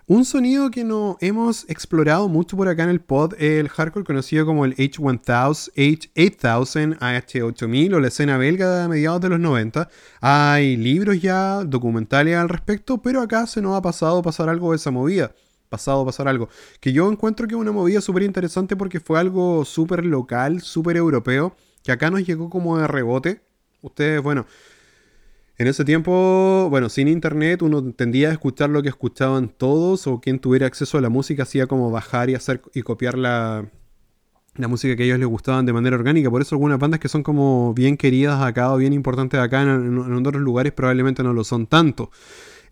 Un 0.05 0.25
sonido 0.25 0.69
que 0.69 0.83
no 0.83 1.17
hemos 1.21 1.63
explorado 1.69 2.27
mucho 2.27 2.57
por 2.57 2.67
acá 2.67 2.83
en 2.83 2.89
el 2.89 2.99
pod, 2.99 3.35
el 3.39 3.69
hardcore 3.69 4.03
conocido 4.03 4.45
como 4.45 4.65
el 4.65 4.75
H1000, 4.75 5.71
H8000, 5.73 6.99
H8000 6.99 7.93
o 7.93 7.99
la 8.01 8.09
escena 8.09 8.37
belga 8.37 8.81
de 8.81 8.89
mediados 8.89 9.21
de 9.21 9.29
los 9.29 9.39
90. 9.39 9.87
Hay 10.19 10.75
libros 10.75 11.21
ya, 11.21 11.63
documentales 11.63 12.35
al 12.35 12.49
respecto, 12.49 13.01
pero 13.01 13.21
acá 13.21 13.47
se 13.47 13.61
nos 13.61 13.77
ha 13.77 13.81
pasado 13.81 14.21
pasar 14.21 14.49
algo 14.49 14.71
de 14.71 14.75
esa 14.75 14.91
movida. 14.91 15.33
Pasado 15.69 16.05
pasar 16.05 16.27
algo. 16.27 16.49
Que 16.81 16.91
yo 16.91 17.09
encuentro 17.09 17.47
que 17.47 17.55
es 17.55 17.61
una 17.61 17.71
movida 17.71 18.01
súper 18.01 18.23
interesante 18.23 18.75
porque 18.75 18.99
fue 18.99 19.21
algo 19.21 19.63
súper 19.63 20.05
local, 20.05 20.59
súper 20.59 20.97
europeo, 20.97 21.55
que 21.81 21.93
acá 21.93 22.09
nos 22.09 22.25
llegó 22.25 22.49
como 22.49 22.77
de 22.77 22.87
rebote. 22.87 23.41
Ustedes, 23.81 24.21
bueno, 24.21 24.47
en 25.57 25.67
ese 25.67 25.85
tiempo, 25.85 26.67
bueno, 26.69 26.89
sin 26.89 27.07
internet 27.07 27.61
uno 27.61 27.83
tendía 27.93 28.29
a 28.29 28.31
escuchar 28.31 28.71
lo 28.71 28.81
que 28.81 28.89
escuchaban 28.89 29.49
todos 29.49 30.07
o 30.07 30.19
quien 30.19 30.39
tuviera 30.39 30.65
acceso 30.65 30.97
a 30.97 31.01
la 31.01 31.09
música 31.09 31.43
hacía 31.43 31.67
como 31.67 31.91
bajar 31.91 32.29
y 32.29 32.35
hacer 32.35 32.61
y 32.73 32.81
copiar 32.81 33.17
la, 33.17 33.69
la 34.55 34.67
música 34.67 34.95
que 34.95 35.03
a 35.03 35.05
ellos 35.05 35.19
les 35.19 35.27
gustaban 35.27 35.65
de 35.65 35.73
manera 35.73 35.95
orgánica. 35.95 36.29
Por 36.29 36.41
eso 36.41 36.55
algunas 36.55 36.79
bandas 36.79 36.99
que 36.99 37.07
son 37.07 37.23
como 37.23 37.73
bien 37.73 37.97
queridas 37.97 38.41
acá 38.41 38.73
o 38.73 38.77
bien 38.77 38.93
importantes 38.93 39.39
acá 39.39 39.61
en, 39.61 40.25
otros 40.25 40.41
lugares 40.41 40.73
probablemente 40.73 41.23
no 41.23 41.33
lo 41.33 41.43
son 41.43 41.67
tanto. 41.67 42.11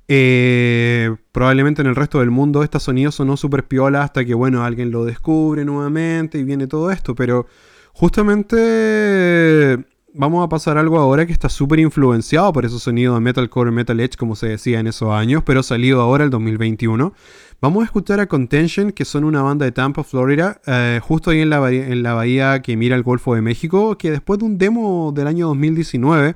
Eh, 0.08 1.16
probablemente 1.32 1.82
en 1.82 1.88
el 1.88 1.96
resto 1.96 2.20
del 2.20 2.32
mundo 2.32 2.64
estos 2.64 2.84
sonidos 2.84 3.16
sonó 3.16 3.38
súper 3.38 3.68
piola 3.68 4.04
hasta 4.04 4.26
que, 4.26 4.34
bueno, 4.34 4.64
alguien 4.64 4.92
lo 4.92 5.06
descubre 5.06 5.66
nuevamente 5.66 6.38
y 6.38 6.44
viene 6.44 6.68
todo 6.68 6.92
esto. 6.92 7.16
Pero 7.16 7.48
justamente 7.94 9.86
vamos 10.14 10.44
a 10.44 10.50
pasar 10.50 10.78
algo 10.78 11.00
ahora 11.00 11.26
que 11.26 11.34
está 11.34 11.50
súper 11.50 11.80
influenciado 11.80 12.52
por 12.54 12.66
esos 12.66 12.84
sonidos 12.84 13.16
de 13.16 13.22
metalcore, 13.22 13.72
metal 13.72 14.00
edge, 14.00 14.18
como 14.18 14.36
se 14.36 14.48
decía 14.48 14.80
en 14.80 14.88
esos 14.88 15.12
años, 15.12 15.44
pero 15.46 15.64
salido 15.64 16.02
ahora 16.02 16.24
el 16.24 16.30
2021. 16.30 17.14
Vamos 17.62 17.82
a 17.82 17.86
escuchar 17.86 18.20
a 18.20 18.28
Contention, 18.28 18.92
que 18.92 19.06
son 19.06 19.24
una 19.24 19.42
banda 19.42 19.66
de 19.66 19.72
Tampa, 19.72 20.04
Florida, 20.04 20.62
eh, 20.66 21.00
justo 21.02 21.30
ahí 21.30 21.42
en 21.42 21.50
la, 21.50 21.60
bahía, 21.60 21.88
en 21.88 22.04
la 22.04 22.14
bahía 22.14 22.62
que 22.62 22.76
mira 22.76 22.96
el 22.96 23.04
Golfo 23.04 23.36
de 23.36 23.42
México, 23.42 23.98
que 23.98 24.12
después 24.12 24.40
de 24.40 24.46
un 24.46 24.58
demo 24.58 25.12
del 25.16 25.28
año 25.28 25.48
2019, 25.48 26.36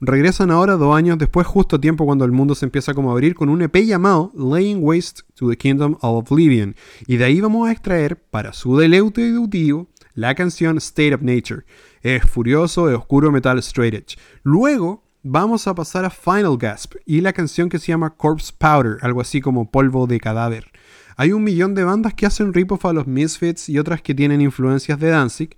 regresan 0.00 0.50
ahora 0.50 0.76
dos 0.76 0.96
años 0.96 1.18
después, 1.18 1.46
justo 1.46 1.76
a 1.76 1.80
tiempo 1.80 2.06
cuando 2.06 2.24
el 2.24 2.32
mundo 2.32 2.54
se 2.54 2.64
empieza 2.64 2.94
como 2.94 3.10
a 3.10 3.12
abrir, 3.12 3.34
con 3.34 3.48
un 3.48 3.62
EP 3.62 3.76
llamado 3.84 4.32
Laying 4.34 4.78
Waste 4.80 5.22
to 5.34 5.50
the 5.50 5.56
Kingdom 5.56 5.96
of 6.00 6.30
Oblivion. 6.30 6.74
Y 7.06 7.16
de 7.16 7.24
ahí 7.24 7.40
vamos 7.40 7.68
a 7.68 7.72
extraer, 7.72 8.16
para 8.16 8.52
su 8.52 8.76
deleute 8.76 9.28
edutivo, 9.28 9.88
la 10.18 10.34
canción 10.34 10.78
State 10.78 11.14
of 11.14 11.22
Nature. 11.22 11.64
Es 12.02 12.24
furioso, 12.24 12.90
es 12.90 12.96
oscuro 12.96 13.30
metal 13.30 13.56
straight 13.60 13.94
edge. 13.94 14.18
Luego 14.42 15.04
vamos 15.22 15.68
a 15.68 15.76
pasar 15.76 16.04
a 16.04 16.10
Final 16.10 16.56
Gasp 16.58 16.96
y 17.06 17.20
la 17.20 17.32
canción 17.32 17.68
que 17.68 17.78
se 17.78 17.86
llama 17.86 18.16
Corpse 18.16 18.52
Powder, 18.58 18.96
algo 19.02 19.20
así 19.20 19.40
como 19.40 19.70
polvo 19.70 20.08
de 20.08 20.18
cadáver. 20.18 20.72
Hay 21.16 21.30
un 21.30 21.44
millón 21.44 21.76
de 21.76 21.84
bandas 21.84 22.14
que 22.14 22.26
hacen 22.26 22.52
rip-off 22.52 22.84
a 22.84 22.92
los 22.92 23.06
Misfits 23.06 23.68
y 23.68 23.78
otras 23.78 24.02
que 24.02 24.12
tienen 24.12 24.40
influencias 24.40 24.98
de 24.98 25.10
Danzig, 25.10 25.56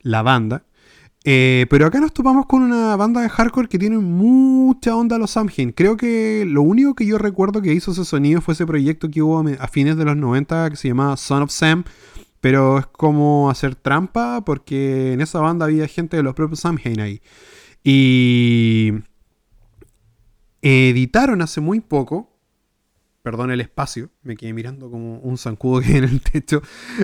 la 0.00 0.22
banda. 0.22 0.64
Eh, 1.24 1.66
pero 1.68 1.84
acá 1.84 2.00
nos 2.00 2.14
topamos 2.14 2.46
con 2.46 2.62
una 2.62 2.96
banda 2.96 3.20
de 3.20 3.28
hardcore 3.28 3.68
que 3.68 3.78
tiene 3.78 3.98
mucha 3.98 4.96
onda 4.96 5.16
a 5.16 5.18
los 5.18 5.32
Samhain. 5.32 5.72
Creo 5.72 5.98
que 5.98 6.44
lo 6.46 6.62
único 6.62 6.94
que 6.94 7.04
yo 7.04 7.18
recuerdo 7.18 7.60
que 7.60 7.74
hizo 7.74 7.92
ese 7.92 8.06
sonido 8.06 8.40
fue 8.40 8.54
ese 8.54 8.64
proyecto 8.64 9.10
que 9.10 9.20
hubo 9.20 9.44
a 9.58 9.68
fines 9.68 9.98
de 9.98 10.06
los 10.06 10.16
90 10.16 10.70
que 10.70 10.76
se 10.76 10.88
llamaba 10.88 11.18
Son 11.18 11.42
of 11.42 11.50
Sam, 11.50 11.84
pero 12.40 12.78
es 12.78 12.86
como 12.86 13.50
hacer 13.50 13.74
trampa 13.74 14.42
porque 14.44 15.12
en 15.12 15.20
esa 15.20 15.40
banda 15.40 15.66
había 15.66 15.86
gente 15.86 16.16
de 16.16 16.22
los 16.22 16.34
propios 16.34 16.60
Samhain 16.60 17.00
ahí. 17.00 17.20
Y 17.84 18.92
editaron 20.62 21.42
hace 21.42 21.60
muy 21.60 21.80
poco 21.80 22.29
perdón 23.22 23.50
el 23.50 23.60
espacio, 23.60 24.10
me 24.22 24.36
quedé 24.36 24.52
mirando 24.52 24.90
como 24.90 25.18
un 25.18 25.36
zancudo 25.36 25.80
que 25.82 25.88
hay 25.88 25.96
en 25.96 26.04
el 26.04 26.20
techo, 26.20 26.62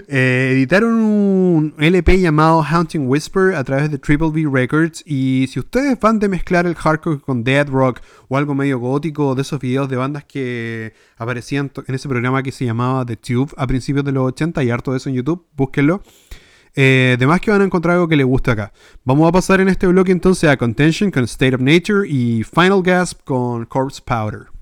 eh, 0.09 0.51
editaron 0.53 0.95
un 0.95 1.75
LP 1.79 2.21
llamado 2.21 2.63
Haunting 2.63 3.07
Whisper 3.07 3.55
a 3.55 3.65
través 3.65 3.91
de 3.91 3.99
Triple 3.99 4.31
B 4.31 4.49
Records 4.51 5.03
y 5.07 5.47
si 5.49 5.61
ustedes 5.61 5.99
van 6.01 6.19
de 6.19 6.29
mezclar 6.29 6.67
el 6.67 6.75
hardcore 6.75 7.21
con 7.21 7.45
dead 7.45 7.69
rock 7.69 8.01
o 8.29 8.37
algo 8.37 8.55
medio 8.55 8.79
gótico 8.79 9.35
de 9.35 9.43
esos 9.43 9.61
videos 9.61 9.89
de 9.89 9.97
bandas 9.97 10.25
que 10.25 10.95
aparecían 11.17 11.71
en 11.87 11.95
ese 11.95 12.09
programa 12.09 12.43
que 12.43 12.53
se 12.53 12.65
llamaba 12.65 13.05
The 13.05 13.17
Tube 13.17 13.53
a 13.57 13.67
principios 13.67 14.05
de 14.05 14.13
los 14.13 14.27
80 14.27 14.65
y 14.65 14.71
harto 14.71 14.93
de 14.93 14.99
eso 14.99 15.09
en 15.09 15.17
YouTube, 15.17 15.47
búsquenlo. 15.57 16.03
Eh, 16.79 17.15
además 17.17 17.41
que 17.41 17.51
van 17.51 17.63
a 17.63 17.65
encontrar 17.65 17.95
algo 17.95 18.07
que 18.07 18.17
les 18.17 18.27
guste 18.27 18.51
acá. 18.51 18.73
Vamos 19.05 19.27
a 19.27 19.33
pasar 19.33 19.63
en 19.63 19.69
este 19.69 19.87
bloque 19.87 20.13
entonces 20.13 20.51
a 20.51 20.59
Contention 20.59 21.11
con 21.11 21.25
State 21.25 21.55
of 21.55 21.63
Nature 21.63 22.07
y 22.07 22.45
Final 22.45 22.83
Gasp 22.83 23.23
con 23.25 23.65
Corpse 23.65 24.03
Powder. 24.05 24.56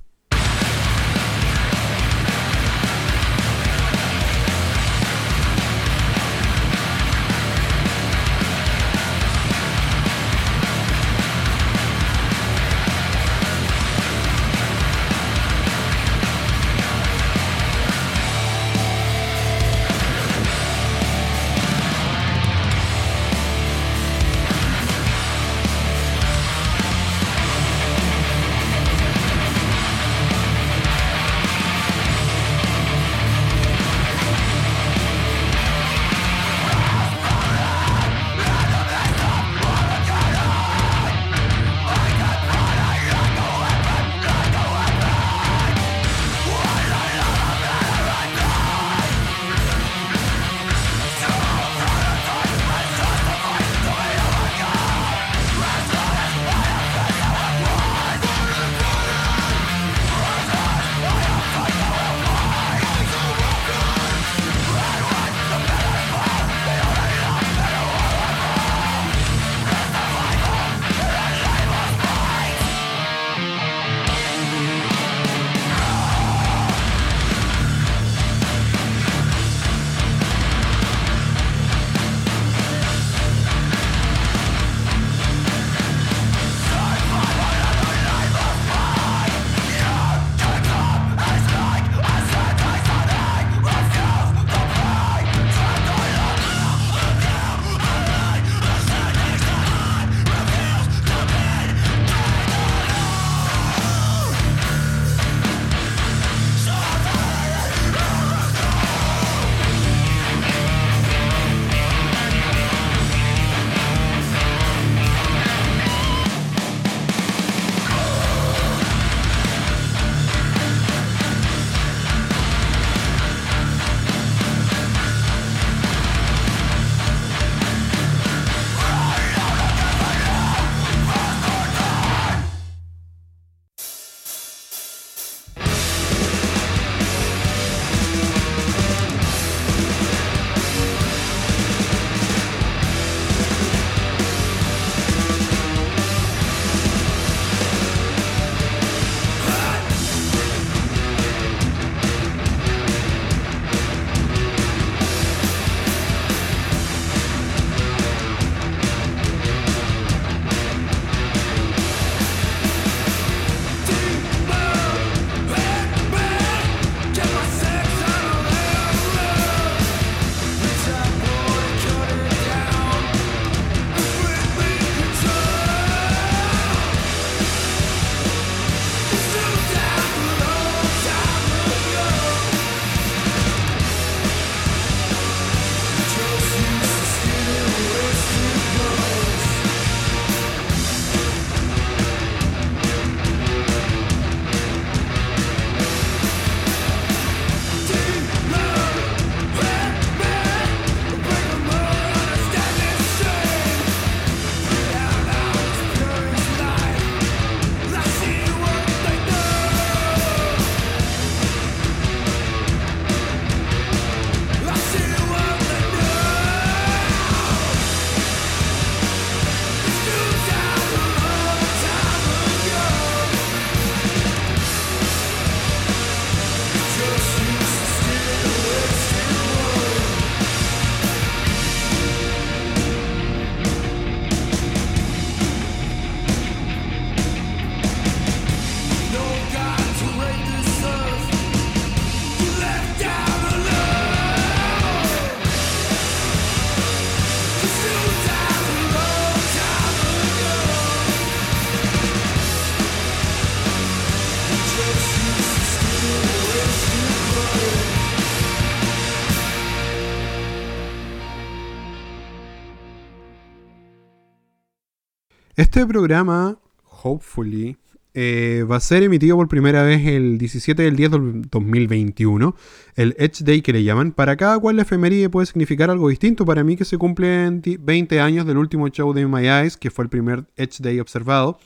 Este 265.57 265.87
programa, 265.87 266.59
hopefully, 267.05 267.77
eh, 268.13 268.65
va 268.69 268.75
a 268.75 268.81
ser 268.81 269.05
emitido 269.05 269.37
por 269.37 269.47
primera 269.47 269.85
vez 269.85 270.05
el 270.05 270.37
17 270.37 270.83
del 270.83 270.97
10 270.97 271.11
del 271.13 271.43
2021, 271.43 272.57
el 272.97 273.15
Edge 273.21 273.45
Day 273.45 273.63
que 273.63 273.73
le 273.73 273.85
llaman. 273.85 274.11
Para 274.11 274.37
cada 274.37 274.59
cual 274.59 274.75
la 274.75 274.83
efeméride 274.83 275.31
puede 275.31 275.47
significar 275.47 275.91
algo 275.91 276.09
distinto. 276.09 276.45
Para 276.45 276.65
mí 276.65 276.77
que 276.77 276.85
se 276.85 276.99
cumplen 276.99 277.63
20 277.63 278.21
años 278.21 278.47
del 278.47 278.59
último 278.59 278.89
show 278.89 279.13
de 279.13 279.29
My 279.29 279.47
Eyes, 279.47 279.77
que 279.77 279.93
fue 279.93 280.03
el 280.03 280.09
primer 280.09 280.45
Edge 280.57 280.79
Day 280.81 280.99
observado. 280.99 281.61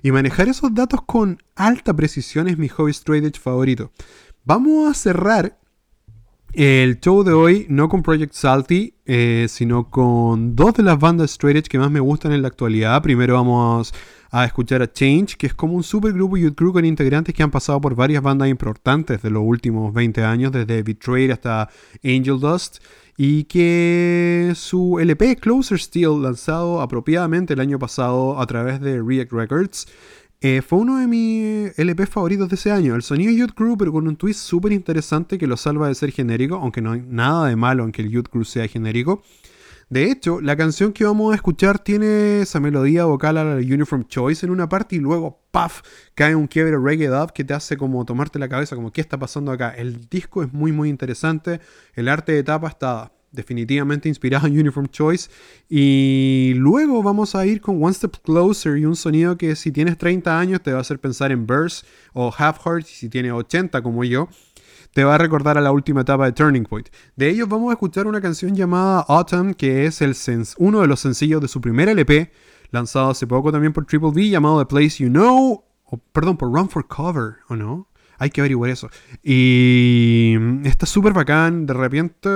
Y 0.00 0.12
manejar 0.12 0.48
esos 0.48 0.72
datos 0.72 1.00
con 1.04 1.42
alta 1.56 1.92
precisión 1.92 2.46
es 2.46 2.56
mi 2.56 2.68
hobby 2.68 2.92
straight 2.92 3.24
edge 3.24 3.40
favorito. 3.40 3.90
Vamos 4.44 4.88
a 4.88 4.94
cerrar 4.94 5.58
el 6.56 7.00
show 7.00 7.24
de 7.24 7.32
hoy 7.32 7.66
no 7.68 7.88
con 7.88 8.02
Project 8.02 8.32
Salty, 8.32 8.94
eh, 9.06 9.46
sino 9.48 9.90
con 9.90 10.54
dos 10.54 10.74
de 10.74 10.82
las 10.82 10.98
bandas 10.98 11.32
straight 11.32 11.56
edge 11.56 11.68
que 11.68 11.78
más 11.78 11.90
me 11.90 12.00
gustan 12.00 12.32
en 12.32 12.42
la 12.42 12.48
actualidad. 12.48 13.02
Primero 13.02 13.34
vamos 13.34 13.92
a 14.30 14.44
escuchar 14.44 14.82
a 14.82 14.92
Change, 14.92 15.36
que 15.36 15.46
es 15.46 15.54
como 15.54 15.74
un 15.74 15.82
supergrupo 15.82 16.36
youth 16.36 16.54
crew 16.54 16.72
con 16.72 16.84
integrantes 16.84 17.34
que 17.34 17.42
han 17.42 17.50
pasado 17.50 17.80
por 17.80 17.94
varias 17.94 18.22
bandas 18.22 18.48
importantes 18.48 19.22
de 19.22 19.30
los 19.30 19.42
últimos 19.44 19.92
20 19.92 20.22
años, 20.22 20.52
desde 20.52 20.82
Betrayed 20.82 21.30
hasta 21.30 21.68
Angel 22.04 22.38
Dust, 22.40 22.78
y 23.16 23.44
que 23.44 24.52
su 24.54 24.98
LP 24.98 25.36
Closer 25.36 25.78
Still, 25.78 26.22
lanzado 26.22 26.80
apropiadamente 26.80 27.54
el 27.54 27.60
año 27.60 27.78
pasado 27.78 28.40
a 28.40 28.46
través 28.46 28.80
de 28.80 29.02
React 29.02 29.32
Records, 29.32 29.86
eh, 30.46 30.60
fue 30.60 30.78
uno 30.78 30.98
de 30.98 31.06
mis 31.06 31.78
LP 31.78 32.04
favoritos 32.04 32.50
de 32.50 32.56
ese 32.56 32.70
año. 32.70 32.94
El 32.94 33.02
sonido 33.02 33.32
Youth 33.32 33.54
Crew, 33.54 33.78
pero 33.78 33.92
con 33.92 34.06
un 34.06 34.14
twist 34.14 34.40
súper 34.40 34.72
interesante 34.72 35.38
que 35.38 35.46
lo 35.46 35.56
salva 35.56 35.88
de 35.88 35.94
ser 35.94 36.12
genérico, 36.12 36.56
aunque 36.56 36.82
no 36.82 36.92
hay 36.92 37.00
nada 37.00 37.48
de 37.48 37.56
malo 37.56 37.82
en 37.82 37.92
que 37.92 38.02
el 38.02 38.10
Youth 38.10 38.28
Crew 38.28 38.44
sea 38.44 38.68
genérico. 38.68 39.22
De 39.88 40.10
hecho, 40.10 40.42
la 40.42 40.54
canción 40.54 40.92
que 40.92 41.06
vamos 41.06 41.32
a 41.32 41.36
escuchar 41.36 41.78
tiene 41.78 42.42
esa 42.42 42.60
melodía 42.60 43.06
vocal 43.06 43.38
a 43.38 43.44
la 43.44 43.56
Uniform 43.56 44.06
Choice 44.06 44.44
en 44.44 44.52
una 44.52 44.68
parte 44.68 44.96
y 44.96 44.98
luego, 44.98 45.46
¡paf! 45.50 45.80
cae 46.14 46.34
un 46.34 46.46
quiebre 46.46 46.76
reggae 46.78 47.06
dub 47.06 47.32
que 47.32 47.44
te 47.44 47.54
hace 47.54 47.78
como 47.78 48.04
tomarte 48.04 48.38
la 48.38 48.50
cabeza, 48.50 48.76
como 48.76 48.92
¿qué 48.92 49.00
está 49.00 49.18
pasando 49.18 49.50
acá? 49.50 49.70
El 49.70 50.10
disco 50.10 50.42
es 50.42 50.52
muy 50.52 50.72
muy 50.72 50.90
interesante, 50.90 51.62
el 51.94 52.06
arte 52.06 52.32
de 52.32 52.42
tapa 52.42 52.68
está 52.68 53.13
definitivamente 53.34 54.08
inspirado 54.08 54.46
en 54.46 54.58
Uniform 54.58 54.88
Choice 54.88 55.28
y 55.68 56.52
luego 56.56 57.02
vamos 57.02 57.34
a 57.34 57.44
ir 57.46 57.60
con 57.60 57.82
One 57.82 57.92
Step 57.92 58.16
Closer 58.22 58.78
y 58.78 58.84
un 58.84 58.96
sonido 58.96 59.36
que 59.36 59.56
si 59.56 59.72
tienes 59.72 59.98
30 59.98 60.38
años 60.38 60.62
te 60.62 60.72
va 60.72 60.78
a 60.78 60.80
hacer 60.80 60.98
pensar 60.98 61.32
en 61.32 61.46
Burst 61.46 61.86
o 62.12 62.32
Half 62.36 62.64
Heart 62.64 62.86
si 62.86 63.08
tienes 63.08 63.32
80 63.32 63.82
como 63.82 64.04
yo 64.04 64.28
te 64.94 65.02
va 65.02 65.16
a 65.16 65.18
recordar 65.18 65.58
a 65.58 65.60
la 65.60 65.72
última 65.72 66.02
etapa 66.02 66.24
de 66.24 66.32
Turning 66.32 66.64
Point. 66.64 66.88
De 67.16 67.28
ellos 67.28 67.48
vamos 67.48 67.70
a 67.70 67.72
escuchar 67.72 68.06
una 68.06 68.20
canción 68.20 68.54
llamada 68.54 69.04
Autumn, 69.08 69.52
que 69.52 69.86
es 69.86 70.00
el 70.00 70.14
uno 70.58 70.80
de 70.80 70.86
los 70.86 71.00
sencillos 71.00 71.42
de 71.42 71.48
su 71.48 71.60
primer 71.60 71.88
LP, 71.88 72.30
lanzado 72.70 73.10
hace 73.10 73.26
poco 73.26 73.50
también 73.50 73.72
por 73.72 73.86
Triple 73.86 74.12
B, 74.14 74.28
llamado 74.28 74.60
The 74.60 74.66
Place 74.66 75.02
You 75.02 75.10
Know, 75.10 75.64
o 75.84 75.98
perdón, 76.12 76.36
por 76.36 76.52
Run 76.52 76.68
for 76.70 76.86
Cover, 76.86 77.38
¿o 77.48 77.56
no? 77.56 77.88
Hay 78.18 78.30
que 78.30 78.40
averiguar 78.40 78.70
eso. 78.70 78.88
Y 79.22 80.36
está 80.64 80.86
súper 80.86 81.12
bacán. 81.12 81.66
De 81.66 81.74
repente 81.74 82.28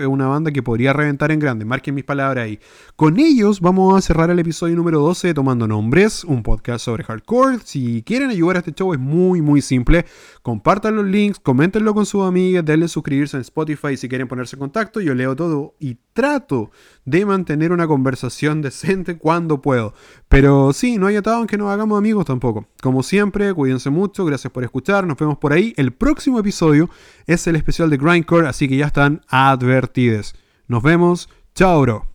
es 0.00 0.06
una 0.06 0.26
banda 0.26 0.50
que 0.50 0.62
podría 0.62 0.92
reventar 0.92 1.30
en 1.30 1.38
grande. 1.38 1.64
Marquen 1.64 1.94
mis 1.94 2.04
palabras 2.04 2.44
ahí. 2.44 2.58
Con 2.96 3.18
ellos 3.18 3.60
vamos 3.60 3.96
a 3.96 4.00
cerrar 4.00 4.30
el 4.30 4.38
episodio 4.38 4.76
número 4.76 5.00
12 5.00 5.28
de 5.28 5.34
Tomando 5.34 5.66
Nombres, 5.66 6.24
un 6.24 6.42
podcast 6.42 6.84
sobre 6.84 7.04
hardcore. 7.04 7.58
Si 7.64 8.02
quieren 8.02 8.30
ayudar 8.30 8.56
a 8.56 8.58
este 8.60 8.72
show 8.72 8.92
es 8.92 9.00
muy, 9.00 9.42
muy 9.42 9.62
simple. 9.62 10.06
Compartan 10.42 10.96
los 10.96 11.04
links, 11.04 11.38
coméntenlo 11.38 11.94
con 11.94 12.06
sus 12.06 12.24
amigas, 12.24 12.64
denle 12.64 12.88
suscribirse 12.88 13.36
en 13.36 13.42
Spotify 13.42 13.96
si 13.96 14.08
quieren 14.08 14.28
ponerse 14.28 14.56
en 14.56 14.60
contacto. 14.60 15.00
Yo 15.00 15.14
leo 15.14 15.36
todo 15.36 15.74
y 15.78 15.98
trato 16.12 16.70
de 17.04 17.26
mantener 17.26 17.72
una 17.72 17.86
conversación 17.86 18.62
decente 18.62 19.18
cuando 19.18 19.60
puedo. 19.60 19.94
Pero 20.28 20.72
sí, 20.72 20.98
no 20.98 21.06
hay 21.06 21.16
atado 21.16 21.40
en 21.40 21.46
que 21.46 21.58
nos 21.58 21.70
hagamos 21.70 21.98
amigos 21.98 22.24
tampoco. 22.24 22.66
Como 22.82 23.02
siempre, 23.02 23.52
cuídense 23.54 23.90
mucho, 23.90 24.24
gracias 24.24 24.52
por 24.52 24.64
nos 25.04 25.18
vemos 25.18 25.38
por 25.38 25.52
ahí. 25.52 25.72
El 25.76 25.92
próximo 25.92 26.38
episodio 26.38 26.90
es 27.26 27.46
el 27.46 27.56
especial 27.56 27.90
de 27.90 27.96
Grindcore, 27.96 28.48
así 28.48 28.68
que 28.68 28.76
ya 28.76 28.86
están 28.86 29.22
advertidos. 29.28 30.34
Nos 30.68 30.82
vemos, 30.82 31.28
chao 31.54 31.80
bro. 31.82 32.13